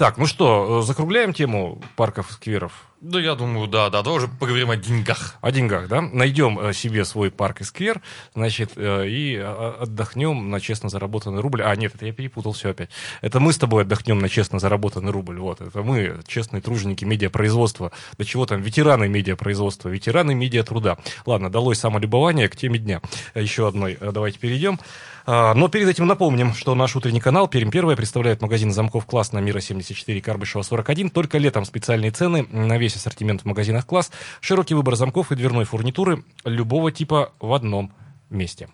[0.00, 2.72] Так, ну что, закругляем тему парков и скверов?
[3.02, 4.02] Да, я думаю, да, да.
[4.02, 5.36] Давай уже поговорим о деньгах.
[5.40, 6.02] О деньгах, да?
[6.02, 8.02] Найдем э, себе свой парк и сквер,
[8.34, 11.62] значит, э, и отдохнем на честно заработанный рубль.
[11.62, 12.90] А, нет, это я перепутал все опять.
[13.22, 15.38] Это мы с тобой отдохнем на честно заработанный рубль.
[15.38, 17.90] Вот, это мы, честные труженики медиапроизводства.
[18.18, 20.98] Да чего там, ветераны медиапроизводства, ветераны медиатруда.
[21.24, 23.00] Ладно, далось самолюбование к теме дня.
[23.34, 24.78] Еще одной э, давайте перейдем.
[25.26, 29.32] А, но перед этим напомним, что наш утренний канал Пермь Первая представляет магазин замков класс
[29.32, 31.10] на Мира 74, Карбышева 41.
[31.10, 35.64] Только летом специальные цены на весь ассортимент в магазинах класс, широкий выбор замков и дверной
[35.64, 37.92] фурнитуры любого типа в одном
[38.28, 38.68] месте.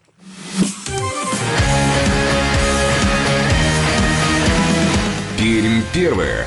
[5.39, 6.47] Пермь первая.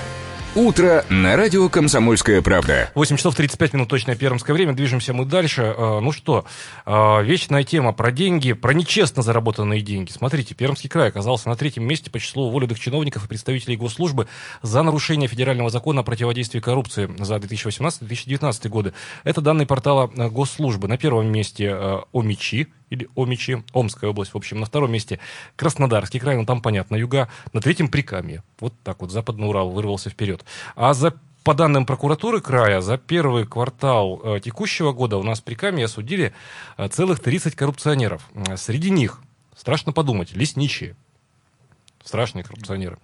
[0.60, 2.92] Утро на радио «Комсомольская правда».
[2.94, 4.74] 8 часов 35 минут точное пермское время.
[4.74, 5.74] Движемся мы дальше.
[5.78, 6.44] А, ну что,
[6.86, 10.12] а, вечная тема про деньги, про нечестно заработанные деньги.
[10.12, 14.28] Смотрите, Пермский край оказался на третьем месте по числу уволенных чиновников и представителей госслужбы
[14.62, 18.94] за нарушение федерального закона о противодействии коррупции за 2018-2019 годы.
[19.24, 20.90] Это данные портала а, госслужбы.
[20.90, 21.74] На первом месте
[22.12, 25.20] ОМИЧИ, или Омичи, Омская область, в общем, на втором месте
[25.56, 28.44] Краснодарский край, ну там понятно, юга, на третьем Прикамье.
[28.60, 30.44] Вот так вот, Западный Урал вырвался вперед.
[30.76, 35.56] А за по данным прокуратуры края, за первый квартал э, текущего года у нас при
[35.56, 36.34] Каме осудили
[36.78, 38.30] э, целых 30 коррупционеров.
[38.58, 39.20] Среди них,
[39.56, 40.96] страшно подумать, лесничие.
[42.04, 42.98] Страшные коррупционеры.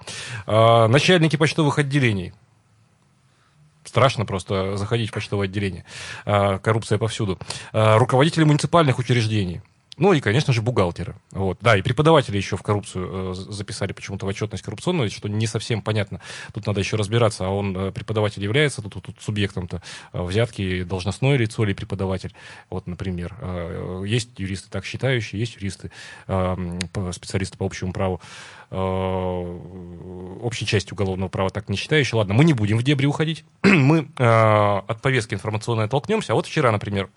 [0.48, 2.34] Э, начальники почтовых отделений.
[3.86, 5.86] Страшно просто заходить в почтовое отделение.
[6.26, 7.40] Э, коррупция повсюду.
[7.72, 9.62] Э, руководители муниципальных учреждений.
[9.98, 11.16] Ну и, конечно же, бухгалтеры.
[11.32, 11.58] Вот.
[11.62, 15.82] Да, и преподаватели еще в коррупцию э, записали почему-то в отчетность коррупционную, что не совсем
[15.82, 16.20] понятно.
[16.54, 19.82] Тут надо еще разбираться, а он э, преподаватель является тут, тут субъектом-то
[20.12, 22.34] э, взятки, должностное лицо или преподаватель.
[22.70, 23.36] Вот, например.
[23.40, 25.92] Э, есть юристы так считающие, есть юристы,
[26.28, 26.80] э,
[27.12, 28.20] специалисты по общему праву
[28.72, 28.76] э,
[30.42, 32.18] общей части уголовного права так не считающие.
[32.18, 33.46] Ладно, мы не будем в дебри уходить.
[33.64, 36.34] мы э, от повестки информационной оттолкнемся.
[36.34, 37.10] А вот вчера, например,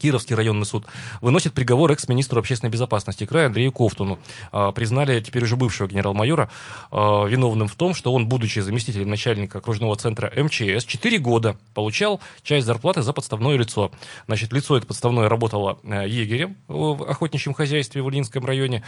[0.00, 0.86] Кировский районный суд
[1.20, 4.18] выносит приговор экс-министру общественной безопасности края Андрею Ковтуну.
[4.52, 6.50] А, признали теперь уже бывшего генерал-майора
[6.90, 12.20] а, виновным в том, что он, будучи заместителем начальника окружного центра МЧС, 4 года получал
[12.42, 13.90] часть зарплаты за подставное лицо.
[14.26, 18.82] Значит, лицо это подставное работало э, егерем в охотничьем хозяйстве в Ильинском районе.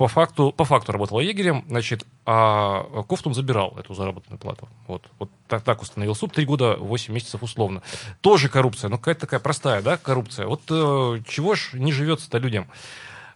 [0.00, 4.66] По факту, по факту работал егерем, значит, а Кофтун забирал эту заработную плату.
[4.86, 6.32] Вот, вот так, так установил суд.
[6.32, 7.82] Три года, восемь месяцев условно.
[8.22, 10.46] Тоже коррупция, но какая-то такая простая, да, коррупция.
[10.46, 12.66] Вот э, чего ж не живется-то людям?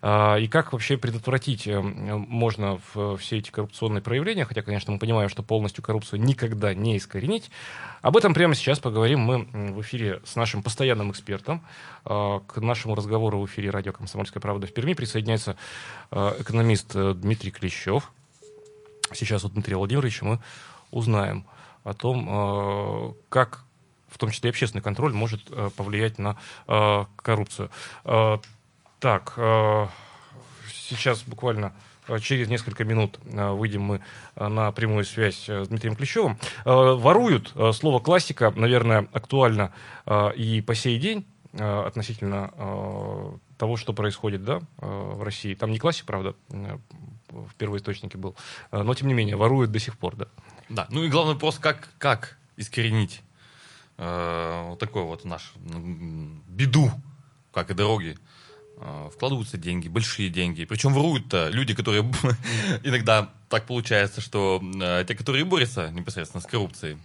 [0.06, 2.78] А, и как вообще предотвратить э, можно
[3.16, 7.50] все эти коррупционные проявления, хотя, конечно, мы понимаем, что полностью коррупцию никогда не искоренить.
[8.02, 11.64] Об этом прямо сейчас поговорим мы в эфире с нашим постоянным экспертом.
[12.04, 15.56] А, к нашему разговору в эфире радио «Комсомольская правда» в Перми присоединяется
[16.10, 18.12] э, экономист э, Дмитрий Клещев.
[19.14, 20.38] Сейчас у Дмитрия Владимировича мы
[20.90, 21.46] узнаем
[21.82, 23.64] о том, как
[24.08, 25.44] в том числе и общественный контроль может
[25.76, 26.36] повлиять на
[27.16, 27.70] коррупцию.
[29.04, 29.86] Так, э,
[30.72, 31.74] сейчас буквально
[32.08, 34.00] э, через несколько минут э, выйдем мы
[34.34, 36.38] на прямую связь с Дмитрием Клещевым.
[36.64, 39.74] Воруют, слово классика, наверное, актуально
[40.34, 45.52] и по сей день относительно того, что происходит да, в России.
[45.52, 48.34] Там не классик, правда, в первоисточнике был,
[48.72, 50.28] но тем не менее воруют до сих пор, да.
[50.70, 53.20] Да, ну и главный вопрос, как, как искоренить
[53.98, 55.52] вот такой вот наш
[56.48, 56.90] беду,
[57.52, 58.16] как и дороги
[59.12, 60.64] вкладываются деньги, большие деньги.
[60.64, 62.04] Причем воруют-то люди, которые
[62.82, 66.98] иногда так получается, что э, те, которые борются непосредственно с коррупцией.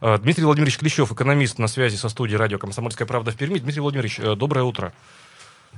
[0.00, 3.58] А, Дмитрий Владимирович Клещев, экономист на связи со студией радио «Комсомольская правда» в Перми.
[3.60, 4.92] Дмитрий Владимирович, э, доброе утро.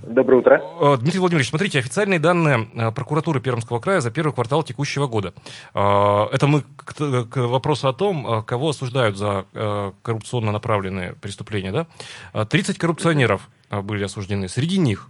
[0.03, 0.63] Доброе утро.
[0.81, 5.35] А, Дмитрий Владимирович, смотрите, официальные данные прокуратуры Пермского края за первый квартал текущего года.
[5.75, 9.45] Это мы к, к вопросу о том, кого осуждают за
[10.03, 11.73] коррупционно направленные преступления.
[12.33, 12.47] Да?
[12.47, 14.49] 30 коррупционеров были осуждены.
[14.49, 15.09] Среди них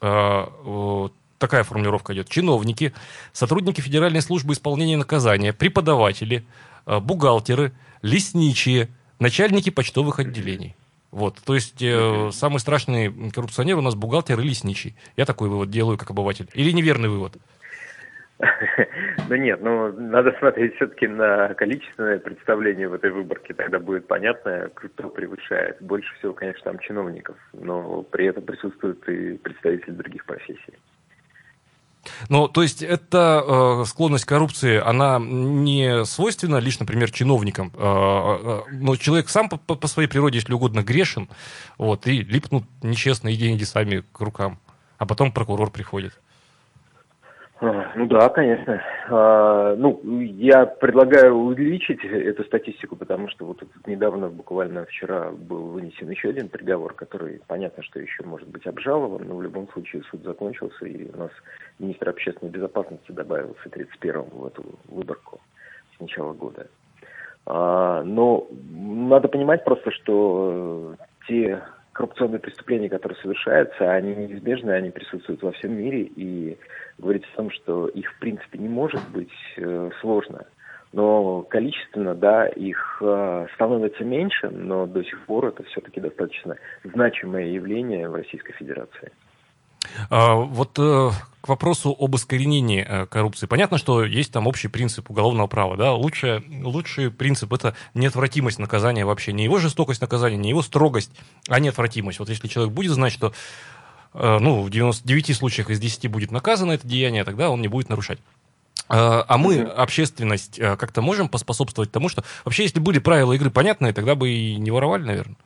[0.00, 2.28] а, такая формулировка идет.
[2.28, 2.92] Чиновники,
[3.32, 6.44] сотрудники Федеральной службы исполнения наказания, преподаватели,
[6.86, 7.72] а, бухгалтеры,
[8.02, 10.76] лесничие, начальники почтовых отделений.
[11.10, 14.94] Вот, то есть э, самый страшный коррупционер у нас бухгалтер и лесничий.
[15.16, 16.48] Я такой вывод делаю как обыватель.
[16.54, 17.36] Или неверный вывод?
[19.28, 24.70] Ну нет, ну надо смотреть все-таки на количественное представление в этой выборке, тогда будет понятно,
[24.74, 25.76] кто превышает.
[25.80, 30.74] Больше всего, конечно, там чиновников, но при этом присутствуют и представители других профессий.
[32.30, 37.72] Ну, то есть эта э, склонность к коррупции, она не свойственна лишь, например, чиновникам.
[37.76, 41.28] Э, э, но человек сам по, по своей природе, если угодно, грешен,
[41.76, 44.58] вот, и липнут нечестные деньги сами к рукам.
[44.96, 46.18] А потом прокурор приходит.
[47.60, 48.82] Ну да, конечно.
[49.10, 56.08] А, ну, я предлагаю увеличить эту статистику, потому что вот недавно, буквально вчера, был вынесен
[56.08, 60.22] еще один приговор, который, понятно, что еще может быть обжалован, но в любом случае суд
[60.22, 61.30] закончился, и у нас
[61.78, 65.40] министр общественной безопасности добавился 31-м в эту выборку
[65.96, 66.66] с начала года.
[67.44, 70.94] А, но надо понимать просто, что
[71.28, 71.62] те
[72.00, 76.56] коррупционные преступления, которые совершаются, они неизбежны, они присутствуют во всем мире, и
[76.96, 80.46] говорить о том, что их в принципе не может быть, э, сложно.
[80.94, 87.48] Но количественно, да, их э, становится меньше, но до сих пор это все-таки достаточно значимое
[87.48, 89.12] явление в Российской Федерации.
[90.08, 93.46] А, вот э, к вопросу об искоренении э, коррупции.
[93.46, 95.76] Понятно, что есть там общий принцип уголовного права.
[95.76, 95.92] Да?
[95.92, 99.32] Лучший, лучший принцип– это неотвратимость наказания вообще.
[99.32, 101.10] Не его жестокость наказания, не его строгость,
[101.48, 102.18] а неотвратимость.
[102.18, 103.32] Вот если человек будет знать, что
[104.14, 107.88] э, ну, в 99 случаях из 10 будет наказано это деяние, тогда он не будет
[107.88, 108.18] нарушать.
[108.92, 114.16] А мы, общественность, как-то можем поспособствовать тому, что вообще, если были правила игры понятные, тогда
[114.16, 115.36] бы и не воровали, наверное.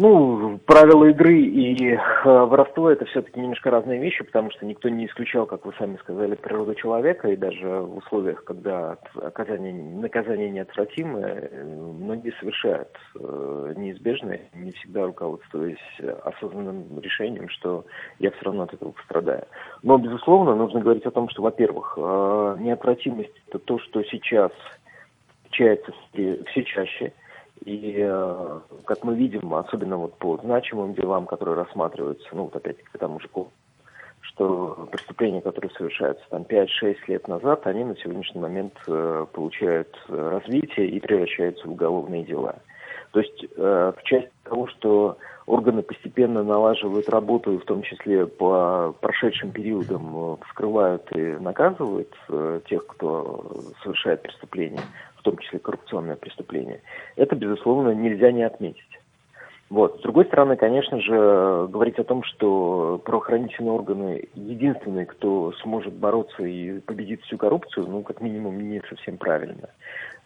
[0.00, 5.06] Ну, правила игры и э, воровство это все-таки немножко разные вещи, потому что никто не
[5.06, 11.50] исключал, как вы сами сказали, природу человека, и даже в условиях, когда оказание, наказание неотвратимое,
[11.50, 15.78] э, многие совершают э, неизбежное, не всегда руководствуясь
[16.22, 17.84] осознанным решением, что
[18.20, 19.46] я все равно от этого пострадаю.
[19.82, 24.52] Но, безусловно, нужно говорить о том, что, во-первых, неотвратимость это то, что сейчас
[25.42, 27.12] встречается все чаще–
[27.64, 32.98] и, э, как мы видим, особенно вот по значимым делам, которые рассматриваются, ну, вот опять-таки
[32.98, 33.28] тому же
[34.20, 40.88] что преступления, которые совершаются там 5-6 лет назад, они на сегодняшний момент э, получают развитие
[40.88, 42.56] и превращаются в уголовные дела.
[43.12, 48.26] То есть э, в части того, что органы постепенно налаживают работу, и в том числе
[48.26, 53.50] по прошедшим периодам э, вскрывают и наказывают э, тех, кто
[53.82, 54.82] совершает преступления,
[55.30, 56.80] том числе коррупционное преступление,
[57.16, 58.98] это, безусловно, нельзя не отметить.
[59.70, 59.98] Вот.
[59.98, 66.42] С другой стороны, конечно же, говорить о том, что правоохранительные органы единственные, кто сможет бороться
[66.42, 69.68] и победить всю коррупцию, ну, как минимум, не совсем правильно.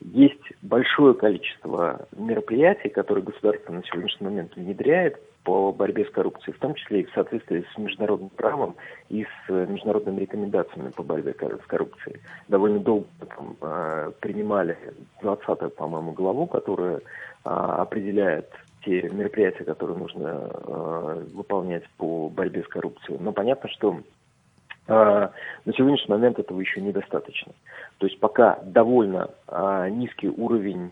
[0.01, 6.61] Есть большое количество мероприятий, которые государство на сегодняшний момент внедряет по борьбе с коррупцией, в
[6.61, 8.77] том числе и в соответствии с международным правом
[9.09, 12.21] и с международными рекомендациями по борьбе с коррупцией.
[12.49, 14.77] Довольно долго там, а, принимали
[15.23, 17.01] 20-ю, по-моему, главу, которая
[17.45, 18.49] а, определяет
[18.85, 23.17] те мероприятия, которые нужно э, выполнять по борьбе с коррупцией.
[23.21, 24.01] Но понятно, что
[24.89, 24.93] э,
[25.65, 27.53] на сегодняшний момент этого еще недостаточно.
[27.99, 30.91] То есть пока довольно э, низкий уровень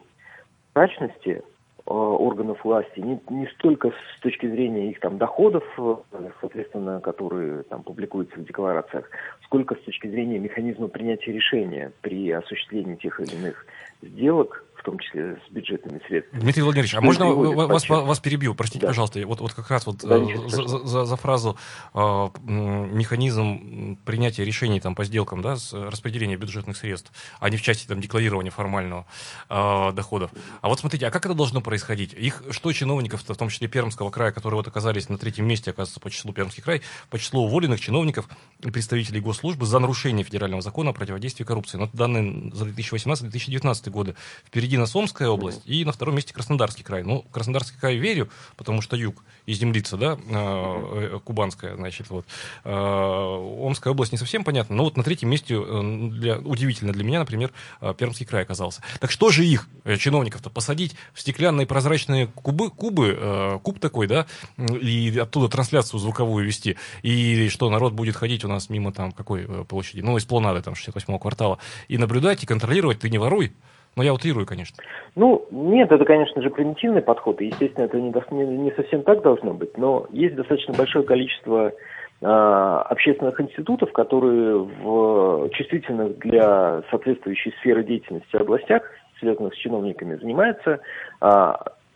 [0.72, 1.49] прозрачности Э,
[1.92, 5.96] органов власти, не, не столько с точки зрения их там доходов, э,
[6.40, 9.10] соответственно, которые там публикуются в декларациях,
[9.44, 13.66] сколько с точки зрения механизма принятия решения при осуществлении тех или иных
[14.02, 16.40] сделок, в том числе с бюджетными средствами.
[16.40, 18.54] Дмитрий Владимирович, а можно вас, вас перебью?
[18.54, 18.88] Простите, да.
[18.88, 21.56] пожалуйста, вот, вот как раз вот да, э, за, за, за фразу
[21.94, 27.62] э, механизм принятия решений там по сделкам, да, с распределения бюджетных средств, а не в
[27.62, 29.06] части там декларирования формального
[29.50, 30.30] э, доходов.
[30.62, 32.14] А вот смотрите, а как это должно происходить?
[32.14, 36.00] Их что чиновников, в том числе Пермского края, которые вот оказались на третьем месте, оказывается,
[36.00, 38.28] по числу Пермский край, по числу уволенных чиновников
[38.60, 41.76] и представителей госслужбы за нарушение федерального закона о противодействии коррупции.
[41.76, 44.14] Но данные за 2018-2019 годы
[44.46, 47.02] впереди Впереди нас Омская область и на втором месте Краснодарский край.
[47.02, 52.24] Ну, Краснодарский край верю, потому что юг и землица, да, э, кубанская, значит, вот.
[52.62, 57.02] Э, Омская область не совсем понятно, но вот на третьем месте, э, для, удивительно для
[57.02, 58.80] меня, например, э, Пермский край оказался.
[59.00, 64.26] Так что же их, э, чиновников-то, посадить в стеклянные прозрачные кубы, кубы, куб такой, да,
[64.56, 69.48] и оттуда трансляцию звуковую вести, и что народ будет ходить у нас мимо там какой
[69.64, 73.52] площади, ну, из Плонады, там, 68-го квартала, и наблюдать, и контролировать, ты не воруй,
[73.96, 74.82] но я утрирую, конечно.
[75.16, 78.10] Ну, нет, это, конечно же, примитивный подход, и, естественно, это не,
[78.44, 81.72] не, совсем так должно быть, но есть достаточно большое количество
[82.20, 88.82] э, общественных институтов, которые в чувствительных для соответствующей сферы деятельности областях,
[89.18, 90.80] связанных с чиновниками, занимаются
[91.20, 91.52] э,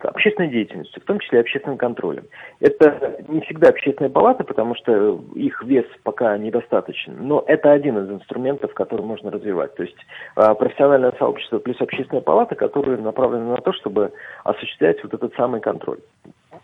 [0.09, 2.25] общественной деятельностью, в том числе общественным контролем.
[2.61, 8.11] Это не всегда общественная палата, потому что их вес пока недостаточен, но это один из
[8.11, 9.75] инструментов, который можно развивать.
[9.75, 9.97] То есть
[10.37, 14.12] а, профессиональное сообщество плюс общественная палата, которые направлены на то, чтобы
[14.45, 15.99] осуществлять вот этот самый контроль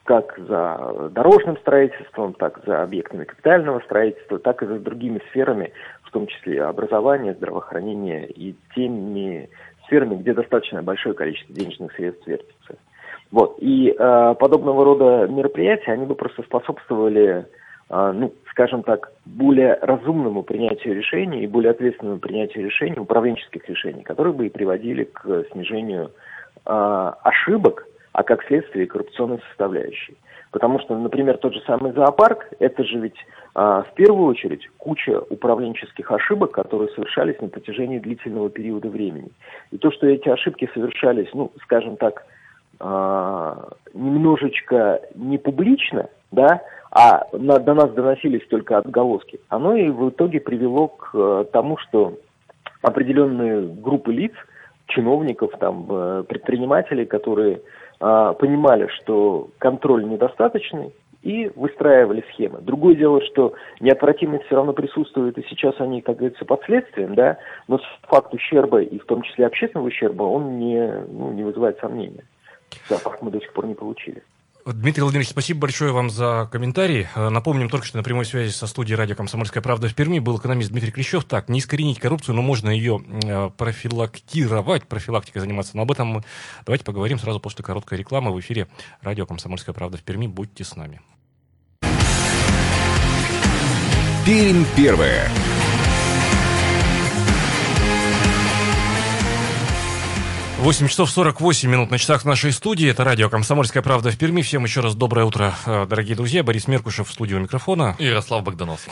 [0.04, 5.72] как за дорожным строительством, так за объектами капитального строительства, так и за другими сферами,
[6.02, 9.48] в том числе образование, здравоохранение и теми
[9.86, 12.76] сферами, где достаточно большое количество денежных средств вертится.
[13.30, 13.56] Вот.
[13.60, 17.46] И э, подобного рода мероприятия, они бы просто способствовали,
[17.88, 24.02] э, ну, скажем так, более разумному принятию решений и более ответственному принятию решений, управленческих решений,
[24.02, 26.10] которые бы и приводили к снижению
[26.66, 30.16] э, ошибок, а как следствие коррупционной составляющей.
[30.50, 33.14] Потому что, например, тот же самый зоопарк, это же ведь
[33.54, 39.30] а, в первую очередь куча управленческих ошибок, которые совершались на протяжении длительного периода времени.
[39.70, 42.24] И то, что эти ошибки совершались, ну, скажем так,
[42.80, 50.40] немножечко не публично, да, а на, до нас доносились только отголоски, оно и в итоге
[50.40, 52.14] привело к э, тому, что
[52.82, 54.32] определенные группы лиц,
[54.86, 57.60] чиновников, там, э, предпринимателей, которые
[58.00, 62.62] э, понимали, что контроль недостаточный, и выстраивали схемы.
[62.62, 67.36] Другое дело, что неотвратимость все равно присутствует, и сейчас они, как говорится, под следствием, да,
[67.68, 72.24] но факт ущерба, и в том числе общественного ущерба, он не, ну, не вызывает сомнения.
[72.88, 74.22] Запах мы до сих пор не получили.
[74.66, 77.08] Дмитрий Владимирович, спасибо большое вам за комментарий.
[77.14, 80.38] Э, напомним только, что на прямой связи со студией радио «Комсомольская правда» в Перми был
[80.38, 81.24] экономист Дмитрий Клещев.
[81.24, 85.76] Так, не искоренить коррупцию, но можно ее э, профилактировать, профилактикой заниматься.
[85.76, 86.24] Но об этом мы
[86.66, 88.68] давайте поговорим сразу после короткой рекламы в эфире
[89.00, 90.26] радио «Комсомольская правда» в Перми.
[90.26, 91.00] Будьте с нами.
[94.26, 95.30] Пермь первая.
[100.60, 102.86] 8 часов 48 минут на часах нашей студии.
[102.86, 104.42] Это радио «Комсомольская правда» в Перми.
[104.42, 106.42] Всем еще раз доброе утро, э, дорогие друзья.
[106.42, 107.96] Борис Меркушев в студии у микрофона.
[107.98, 108.86] И Ярослав Богданов.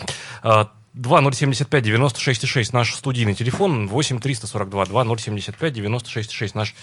[0.95, 6.75] 2075 96 6 наш студийный телефон, 8 342 2075 96 6 наш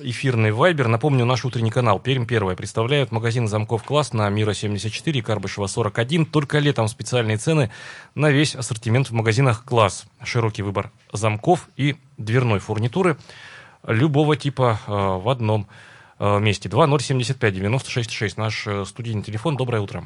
[0.00, 0.88] эфирный вайбер.
[0.88, 6.24] Напомню, наш утренний канал Пермь Первая представляют магазин замков класс на Мира 74, Карбышева 41.
[6.24, 7.70] Только летом специальные цены
[8.14, 10.06] на весь ассортимент в магазинах класс.
[10.24, 13.18] Широкий выбор замков и дверной фурнитуры
[13.86, 15.66] любого типа э, в одном
[16.18, 16.68] э, месте.
[16.68, 19.56] 2075 96 6 наш э, студийный телефон.
[19.56, 20.02] Доброе утро.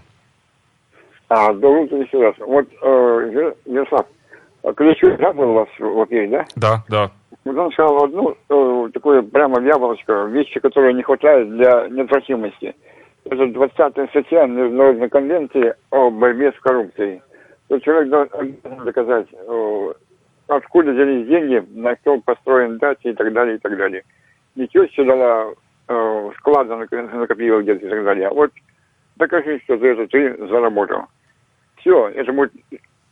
[1.29, 2.35] А, доброе утро еще раз.
[2.39, 4.07] Вот, э, Ярослав,
[4.77, 6.45] ключевой да, был у вас вот есть, да?
[6.57, 7.11] Да, да.
[7.45, 12.75] Вот он сказал одну э, такую прямо в яблочко, вещи, которые не хватает для неотвратимости.
[13.25, 17.23] это 20-я статья Международной конвенции о борьбе с коррупцией.
[17.69, 19.27] То человек должен доказать,
[20.49, 24.03] откуда взялись деньги, на что построен дача и так далее, и так далее.
[24.55, 25.53] Не теща дала
[25.89, 28.53] э, склада накопила где-то и так далее, а вот
[29.17, 31.07] докажи, что за это ты заработал.
[31.77, 32.53] Все, это будет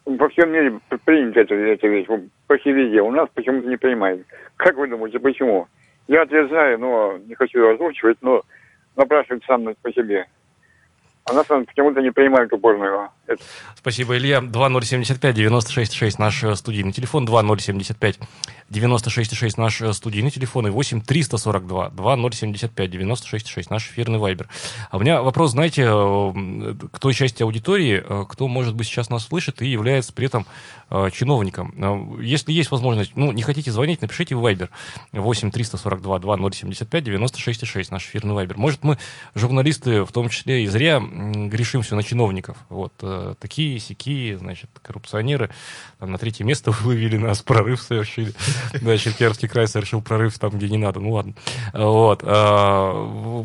[0.05, 2.07] во всем мире принято эта, эта вещь,
[2.47, 3.01] почти везде.
[3.01, 4.27] У нас почему-то не принимают.
[4.57, 5.67] Как вы думаете, почему?
[6.09, 8.43] Я ответ знаю, но не хочу озвучивать, но
[8.97, 10.27] напрашивается сам по себе.
[11.27, 13.43] А нас почему-то не принимают упорно Это...
[13.77, 14.41] Спасибо, Илья.
[14.41, 17.27] 2075-96-6 наш э, студийный телефон.
[17.27, 20.67] 2075-96-6 наш э, студийный телефон.
[20.67, 24.51] И 8-342-2075-96-6 наш эфирный вайбер.
[24.91, 29.25] А у меня вопрос, знаете, э, к той части аудитории, кто, может быть, сейчас нас
[29.25, 30.45] слышит и является при этом
[31.13, 32.21] чиновником.
[32.21, 34.69] Если есть возможность, ну, не хотите звонить, напишите в вайбер.
[35.13, 38.59] 8-342-2075-96-6 наш эфирный вайбер.
[38.59, 38.99] Может, мы,
[39.35, 42.57] журналисты, в том числе и зря грешим все на чиновников.
[42.69, 45.51] Вот э, такие, сякие, значит, коррупционеры
[45.99, 48.33] там, на третье место вывели нас, прорыв совершили.
[48.73, 51.01] Значит, Пермский край совершил прорыв там, где не надо.
[51.01, 51.35] Ну ладно.
[51.73, 52.23] Вот.
[52.25, 52.93] А,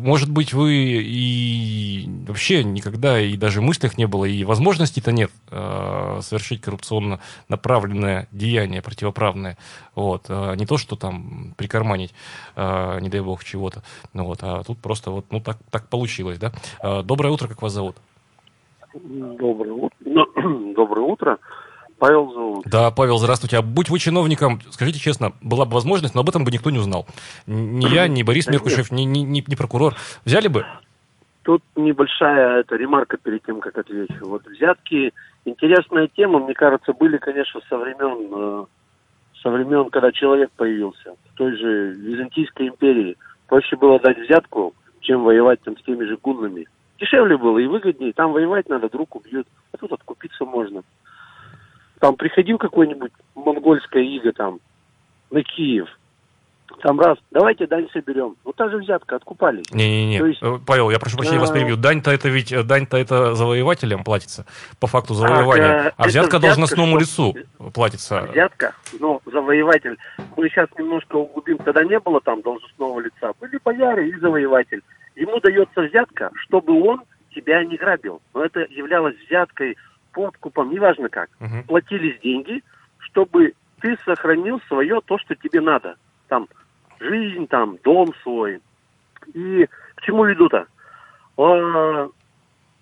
[0.00, 6.20] может быть, вы и вообще никогда и даже мыслях не было, и возможностей-то нет а,
[6.22, 9.56] совершить коррупционно направленное деяние противоправное.
[9.94, 10.26] Вот.
[10.28, 12.14] А, не то, что там прикарманить,
[12.56, 13.82] а, не дай бог, чего-то.
[14.12, 14.40] Ну, вот.
[14.42, 16.52] А тут просто вот, ну, так, так получилось, да.
[16.80, 17.96] А, доброе утро, как вас зовут?
[18.94, 19.96] Доброе утро.
[20.00, 21.38] Ну, доброе утро.
[21.98, 22.64] Павел зовут.
[22.64, 23.58] Да, Павел, здравствуйте.
[23.58, 26.78] А будь вы чиновником, скажите честно, была бы возможность, но об этом бы никто не
[26.78, 27.06] узнал.
[27.46, 29.94] Ни я, ни Борис Меркушев, ни, ни, ни, ни прокурор.
[30.24, 30.64] Взяли бы?
[31.42, 34.14] Тут небольшая эта ремарка перед тем, как отвечу.
[34.22, 35.12] Вот взятки,
[35.44, 38.64] интересная тема, мне кажется, были, конечно, со времен, э,
[39.42, 41.14] со времен, когда человек появился.
[41.32, 43.16] В той же Византийской империи.
[43.46, 46.66] Проще было дать взятку, чем воевать там с теми же гуннами.
[47.00, 48.12] Дешевле было и выгоднее.
[48.12, 49.46] Там воевать надо, друг убьют.
[49.72, 50.82] А тут откупиться можно.
[51.98, 54.60] Там приходил какой-нибудь монгольское иго там
[55.30, 55.88] на Киев.
[56.82, 58.36] Там раз, давайте дань соберем.
[58.44, 59.62] Ну, та же взятка, откупали.
[59.72, 60.42] Не-не-не, есть...
[60.42, 61.40] Э, Павел, я прошу прощения, а...
[61.40, 61.76] вас перебью.
[61.76, 64.46] Дань-то это ведь, э, дань-то это завоевателям платится,
[64.78, 65.88] по факту завоевания.
[65.88, 67.34] А, а взятка должностному лицу
[67.74, 68.28] платится.
[68.32, 69.98] Взятка, ну, завоеватель.
[70.36, 73.32] Мы сейчас немножко углубим, тогда не было там должностного лица.
[73.40, 74.82] Были бояре и завоеватель.
[75.16, 77.02] Ему дается взятка, чтобы он
[77.34, 78.20] тебя не грабил.
[78.34, 79.76] Но это являлось взяткой,
[80.12, 81.30] подкупом, неважно как.
[81.40, 81.64] Угу.
[81.68, 82.62] Платились деньги,
[82.98, 85.96] чтобы ты сохранил свое то, что тебе надо.
[86.28, 86.48] Там
[86.98, 88.60] жизнь, там дом свой.
[89.34, 90.66] И к чему веду-то?
[91.36, 92.08] А,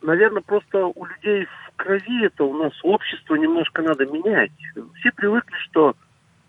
[0.02, 4.52] наверное, просто у людей в крови это у нас общество немножко надо менять.
[4.96, 5.94] Все привыкли, что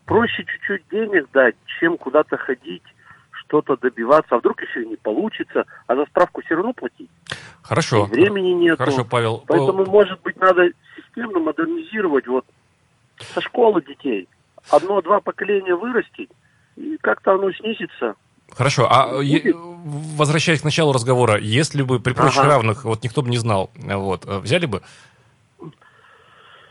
[0.06, 2.84] проще чуть-чуть денег дать, чем куда-то ходить
[3.50, 7.10] что-то добиваться, а вдруг еще и не получится, а за справку все равно платить.
[7.64, 8.08] Хорошо.
[8.12, 8.78] И времени нет.
[8.78, 9.44] Хорошо, Павел.
[9.48, 12.46] Поэтому, может быть, надо системно модернизировать вот
[13.34, 14.28] со школы детей.
[14.70, 16.30] Одно-два поколения вырастить,
[16.76, 18.16] и как-то оно снизится.
[18.52, 22.50] Хорошо, а е- возвращаясь к началу разговора, если бы при прочих ага.
[22.50, 24.82] равных вот никто бы не знал, вот, взяли бы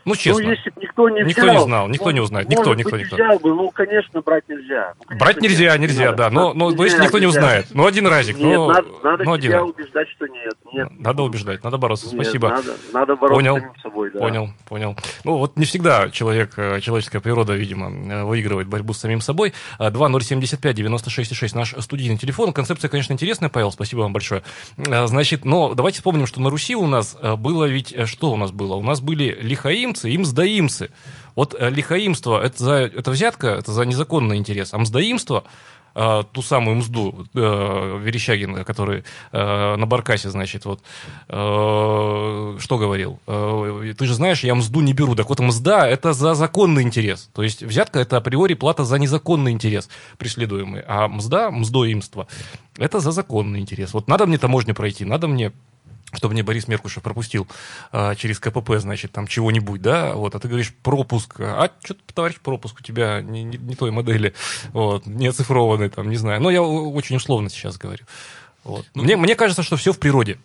[0.05, 0.43] ну, честно.
[0.43, 3.15] Ну, если бы никто не Никто взял, не знал, никто не узнает, никто, никто, никто.
[3.15, 4.93] взял бы, ну, конечно, брать нельзя.
[4.97, 7.19] Ну, конечно, брать нельзя, нельзя, нельзя да, но, но, нельзя, если никто нельзя.
[7.19, 9.69] не узнает, ну, один разик, нет, ну, надо, надо ну, один себя раз.
[9.69, 10.87] убеждать, что нет, нет.
[10.99, 12.49] Надо убеждать, надо бороться, нет, спасибо.
[12.49, 14.19] Надо, надо бороться понял, с собой, да.
[14.19, 14.95] Понял, понял.
[15.23, 19.53] Ну, вот не всегда человек, э, человеческая природа, видимо, э, выигрывает борьбу с самим собой.
[19.79, 22.53] 2075-96-6 наш студийный телефон.
[22.53, 24.43] Концепция, конечно, интересная, Павел, спасибо вам большое.
[24.77, 28.51] Э, значит, но давайте вспомним, что на Руси у нас было ведь, что у нас
[28.51, 28.75] было?
[28.75, 30.89] У нас были лихаимцы и мздоимцы мздоимцы.
[31.35, 35.43] Вот э, лихаимство это, за, это взятка, это за незаконный интерес, а мздоимство
[35.95, 40.81] э, ту самую мзду э, Верещагина, который э, на Баркасе, значит, вот,
[41.29, 43.19] э, что говорил?
[43.27, 45.15] Э, ты же знаешь, я мзду не беру.
[45.15, 47.29] Так вот, мзда– это за законный интерес.
[47.33, 50.83] То есть взятка– это априори плата за незаконный интерес преследуемый.
[50.87, 52.27] А мзда, мздоимство–
[52.77, 53.93] это за законный интерес.
[53.93, 55.51] Вот надо мне таможню пройти, надо мне
[56.13, 57.47] чтобы мне Борис Меркушев пропустил
[57.91, 62.37] а, через КПП, значит, там чего-нибудь, да, вот, а ты говоришь пропуск, а что-то, товарищ,
[62.39, 64.33] пропуск у тебя не, не, не той модели,
[64.73, 68.05] вот, не оцифрованный, там, не знаю, но я очень условно сейчас говорю.
[68.63, 68.85] Вот.
[68.93, 70.37] Ну, мне, мне кажется, что все в природе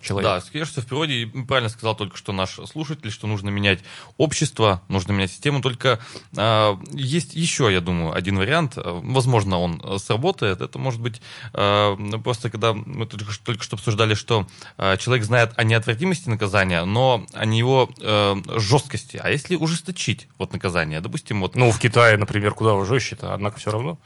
[0.00, 0.30] человек.
[0.30, 3.80] Да, конечно, в природе, правильно сказал только что наш слушатель, что нужно менять
[4.16, 6.00] общество, нужно менять систему, только
[6.36, 11.20] э, есть еще, я думаю, один вариант, возможно, он сработает, это может быть
[11.52, 14.46] э, просто, когда мы только, только что обсуждали, что
[14.78, 20.52] э, человек знает о неотвратимости наказания, но о его э, жесткости, а если ужесточить вот
[20.52, 21.56] наказание, допустим, вот...
[21.56, 23.98] Ну, в Китае, например, куда жестче-то, однако все равно...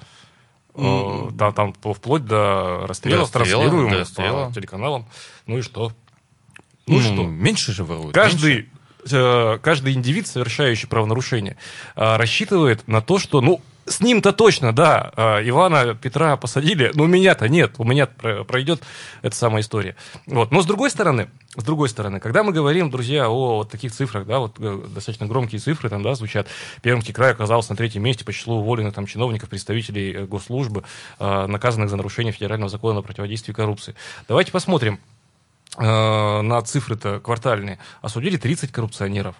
[0.74, 4.46] Э, Там, там вплоть до расстрела, до расстрела.
[4.48, 5.06] по телеканалам.
[5.46, 5.92] Ну и что?
[6.86, 7.22] Ну, что?
[7.24, 8.14] Меньше же воруют.
[8.16, 8.30] меньше.
[8.32, 8.68] Каждый,
[9.10, 11.56] э, каждый индивид, совершающий правонарушение,
[11.96, 17.04] э, рассчитывает на то, что, ну, с ним-то точно, да, э, Ивана Петра посадили, но
[17.04, 18.82] у меня-то нет, у меня про- пройдет
[19.22, 19.96] эта самая история.
[20.26, 20.50] Вот.
[20.50, 24.26] Но с другой стороны, с другой стороны, когда мы говорим, друзья, о вот таких цифрах,
[24.26, 26.48] да, вот э, достаточно громкие цифры там, да, звучат,
[26.82, 30.84] Пермский край оказался на третьем месте по числу уволенных там чиновников, представителей э, госслужбы,
[31.18, 33.94] э, наказанных за нарушение федерального закона о противодействии коррупции.
[34.28, 34.98] Давайте посмотрим,
[35.78, 39.36] э, на цифры-то квартальные, осудили 30 коррупционеров.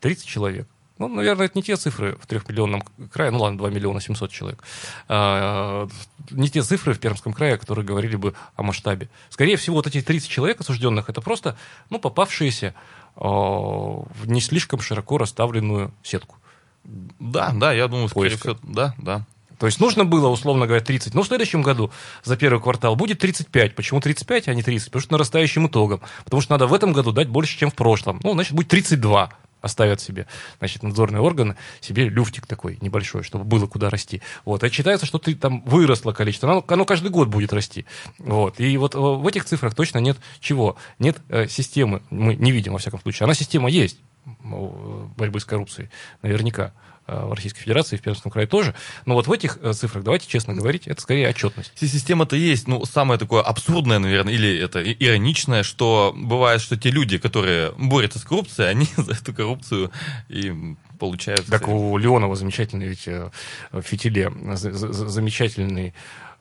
[0.00, 0.66] 30 человек.
[1.08, 4.62] Ну, наверное, это не те цифры в трехмиллионном крае, ну ладно, 2 миллиона 700 человек.
[5.08, 5.88] А,
[6.30, 9.08] не те цифры в Пермском крае, которые говорили бы о масштабе.
[9.28, 11.56] Скорее всего, вот эти 30 человек осужденных, это просто,
[11.90, 12.74] ну, попавшиеся
[13.16, 16.36] а, в не слишком широко расставленную сетку.
[16.84, 19.26] Да, да, я думаю, скорее всего, да, да.
[19.58, 21.14] То есть нужно было, условно говоря, 30.
[21.14, 21.92] Но в следующем году
[22.24, 23.76] за первый квартал будет 35.
[23.76, 24.86] Почему 35, а не 30?
[24.86, 26.00] Потому что нарастающим итогом.
[26.24, 28.20] Потому что надо в этом году дать больше, чем в прошлом.
[28.24, 29.32] Ну, значит, будет 32
[29.62, 30.26] оставят себе,
[30.58, 34.20] значит, надзорные органы, себе люфтик такой небольшой, чтобы было куда расти.
[34.44, 34.62] Вот.
[34.62, 36.50] А считается, что ты там выросло количество.
[36.50, 37.86] Оно, оно каждый год будет расти.
[38.18, 38.60] Вот.
[38.60, 40.76] И вот э, в этих цифрах точно нет чего.
[40.98, 42.02] Нет э, системы.
[42.10, 43.24] Мы не видим, во всяком случае.
[43.24, 45.88] Она система есть э, борьбы с коррупцией.
[46.20, 46.72] Наверняка
[47.06, 48.74] в Российской Федерации, в Пермском крае тоже.
[49.06, 51.72] Но вот в этих э, цифрах, давайте честно говорить, это скорее отчетность.
[51.78, 56.90] Си- Система-то есть, ну, самое такое абсурдное, наверное, или это ироничное, что бывает, что те
[56.90, 59.90] люди, которые борются с коррупцией, они за эту коррупцию
[60.28, 60.52] и
[60.98, 61.46] получают...
[61.46, 63.30] Так у Леонова замечательный ведь э,
[63.72, 65.92] в фитиле, за- за- за- замечательный э,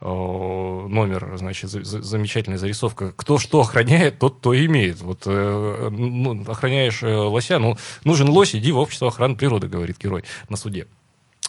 [0.02, 3.12] номер, значит, за- за- замечательная зарисовка.
[3.16, 5.00] Кто что охраняет, тот то имеет.
[5.02, 10.00] Вот э, ну, охраняешь э, лося, ну, нужен лось, иди в общество охраны природы, говорит
[10.00, 10.88] герой на суде.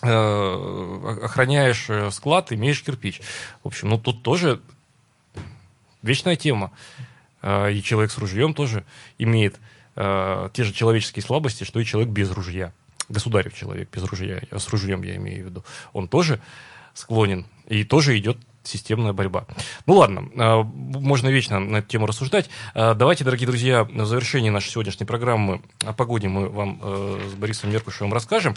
[0.03, 3.21] Э, Охраняешь э, склад, имеешь кирпич.
[3.63, 4.61] В общем, ну тут тоже
[6.03, 6.73] вечная тема.
[7.41, 8.85] Э, И человек с ружьем тоже
[9.19, 9.57] имеет
[9.97, 12.73] э, те же человеческие слабости, что и человек без ружья.
[13.09, 15.65] Государев человек без ружья, с ружьем я имею в виду.
[15.93, 16.41] Он тоже
[16.95, 19.47] склонен, и тоже идет системная борьба.
[19.87, 22.49] Ну ладно, э, можно вечно на эту тему рассуждать.
[22.75, 27.35] Э, Давайте, дорогие друзья, в завершении нашей сегодняшней программы о погоде мы вам э, с
[27.35, 28.55] Борисом Меркушевым расскажем.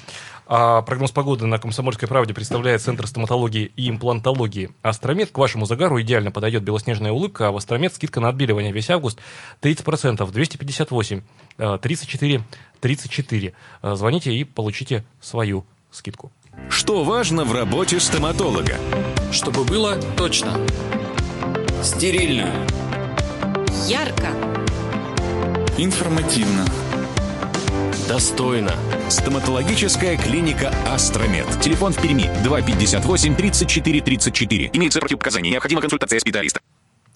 [0.48, 5.32] А прогноз погоды на «Комсомольской правде» представляет Центр стоматологии и имплантологии «Астромед».
[5.32, 9.20] К вашему загару идеально подойдет белоснежная улыбка, а в «Астромед» скидка на отбеливание весь август
[9.62, 11.22] 30%, 258,
[11.58, 12.44] э, 34,
[12.80, 13.54] 34.
[13.82, 16.32] Э, Звоните и получите свою скидку.
[16.70, 18.76] Что важно в работе стоматолога?
[19.32, 20.60] Чтобы было точно.
[21.82, 22.52] Стерильно.
[23.88, 24.28] Ярко.
[25.78, 26.66] Информативно.
[28.08, 28.74] Достойно.
[29.10, 31.48] Стоматологическая клиника «Астромед».
[31.62, 34.70] Телефон в Перми 258 34 34.
[34.74, 35.52] Имеется противопоказания.
[35.52, 36.62] Необходима консультация специалиста.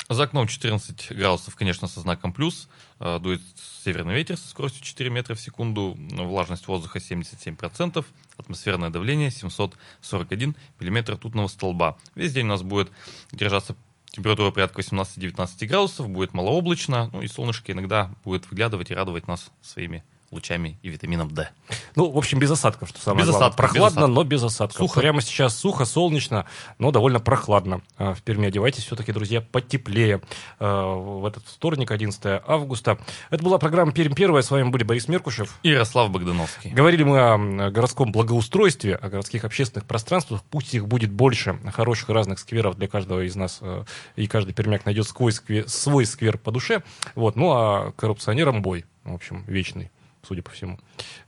[0.10, 2.68] За окном 14 градусов, конечно, со знаком плюс.
[3.00, 3.42] Э, Дует
[3.86, 5.96] северный ветер со скоростью 4 метра в секунду.
[5.98, 8.04] Влажность воздуха 77%.
[8.36, 11.96] Атмосферное давление 741 миллиметр ртутного столба.
[12.16, 12.92] Весь день у нас будет
[13.32, 13.76] держаться
[14.08, 16.10] температура порядка 18-19 градусов.
[16.10, 17.12] Будет малооблачно.
[17.14, 21.50] Ну и солнышко иногда будет выглядывать и радовать нас своими лучами и витамином D.
[21.96, 23.48] Ну, в общем, без осадков, что самое Без главное.
[23.50, 24.16] осадков, без Прохладно, осадков.
[24.16, 24.78] но без осадков.
[24.78, 25.00] Сухо.
[25.00, 26.46] Прямо сейчас сухо, солнечно,
[26.78, 27.82] но довольно прохладно.
[27.98, 30.22] А, В Перми одевайтесь все-таки, друзья, потеплее.
[30.60, 32.98] А, В этот вторник, 11 августа.
[33.30, 34.42] Это была программа «Пермь первая».
[34.44, 35.60] С вами были Борис Меркушев.
[35.64, 36.72] И Ярослав Богдановский.
[36.72, 40.42] Говорили мы о городском благоустройстве, о городских общественных пространствах.
[40.50, 43.60] Пусть их будет больше, хороших разных скверов для каждого из нас.
[43.62, 43.84] э,
[44.16, 46.84] И каждый пермяк найдет свой сквер, свой сквер по душе.
[47.16, 47.36] Вот.
[47.36, 48.86] Ну, а коррупционерам бой.
[49.04, 49.92] В общем, вечный
[50.28, 50.80] судя по всему,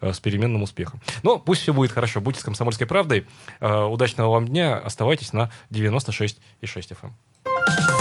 [0.01, 1.01] э, с переменным успехом.
[1.23, 2.21] Но пусть все будет хорошо.
[2.21, 3.27] Будьте с «Комсомольской правдой».
[3.59, 4.77] Э, Удачного вам дня.
[4.77, 8.01] Оставайтесь на 96,6 FM.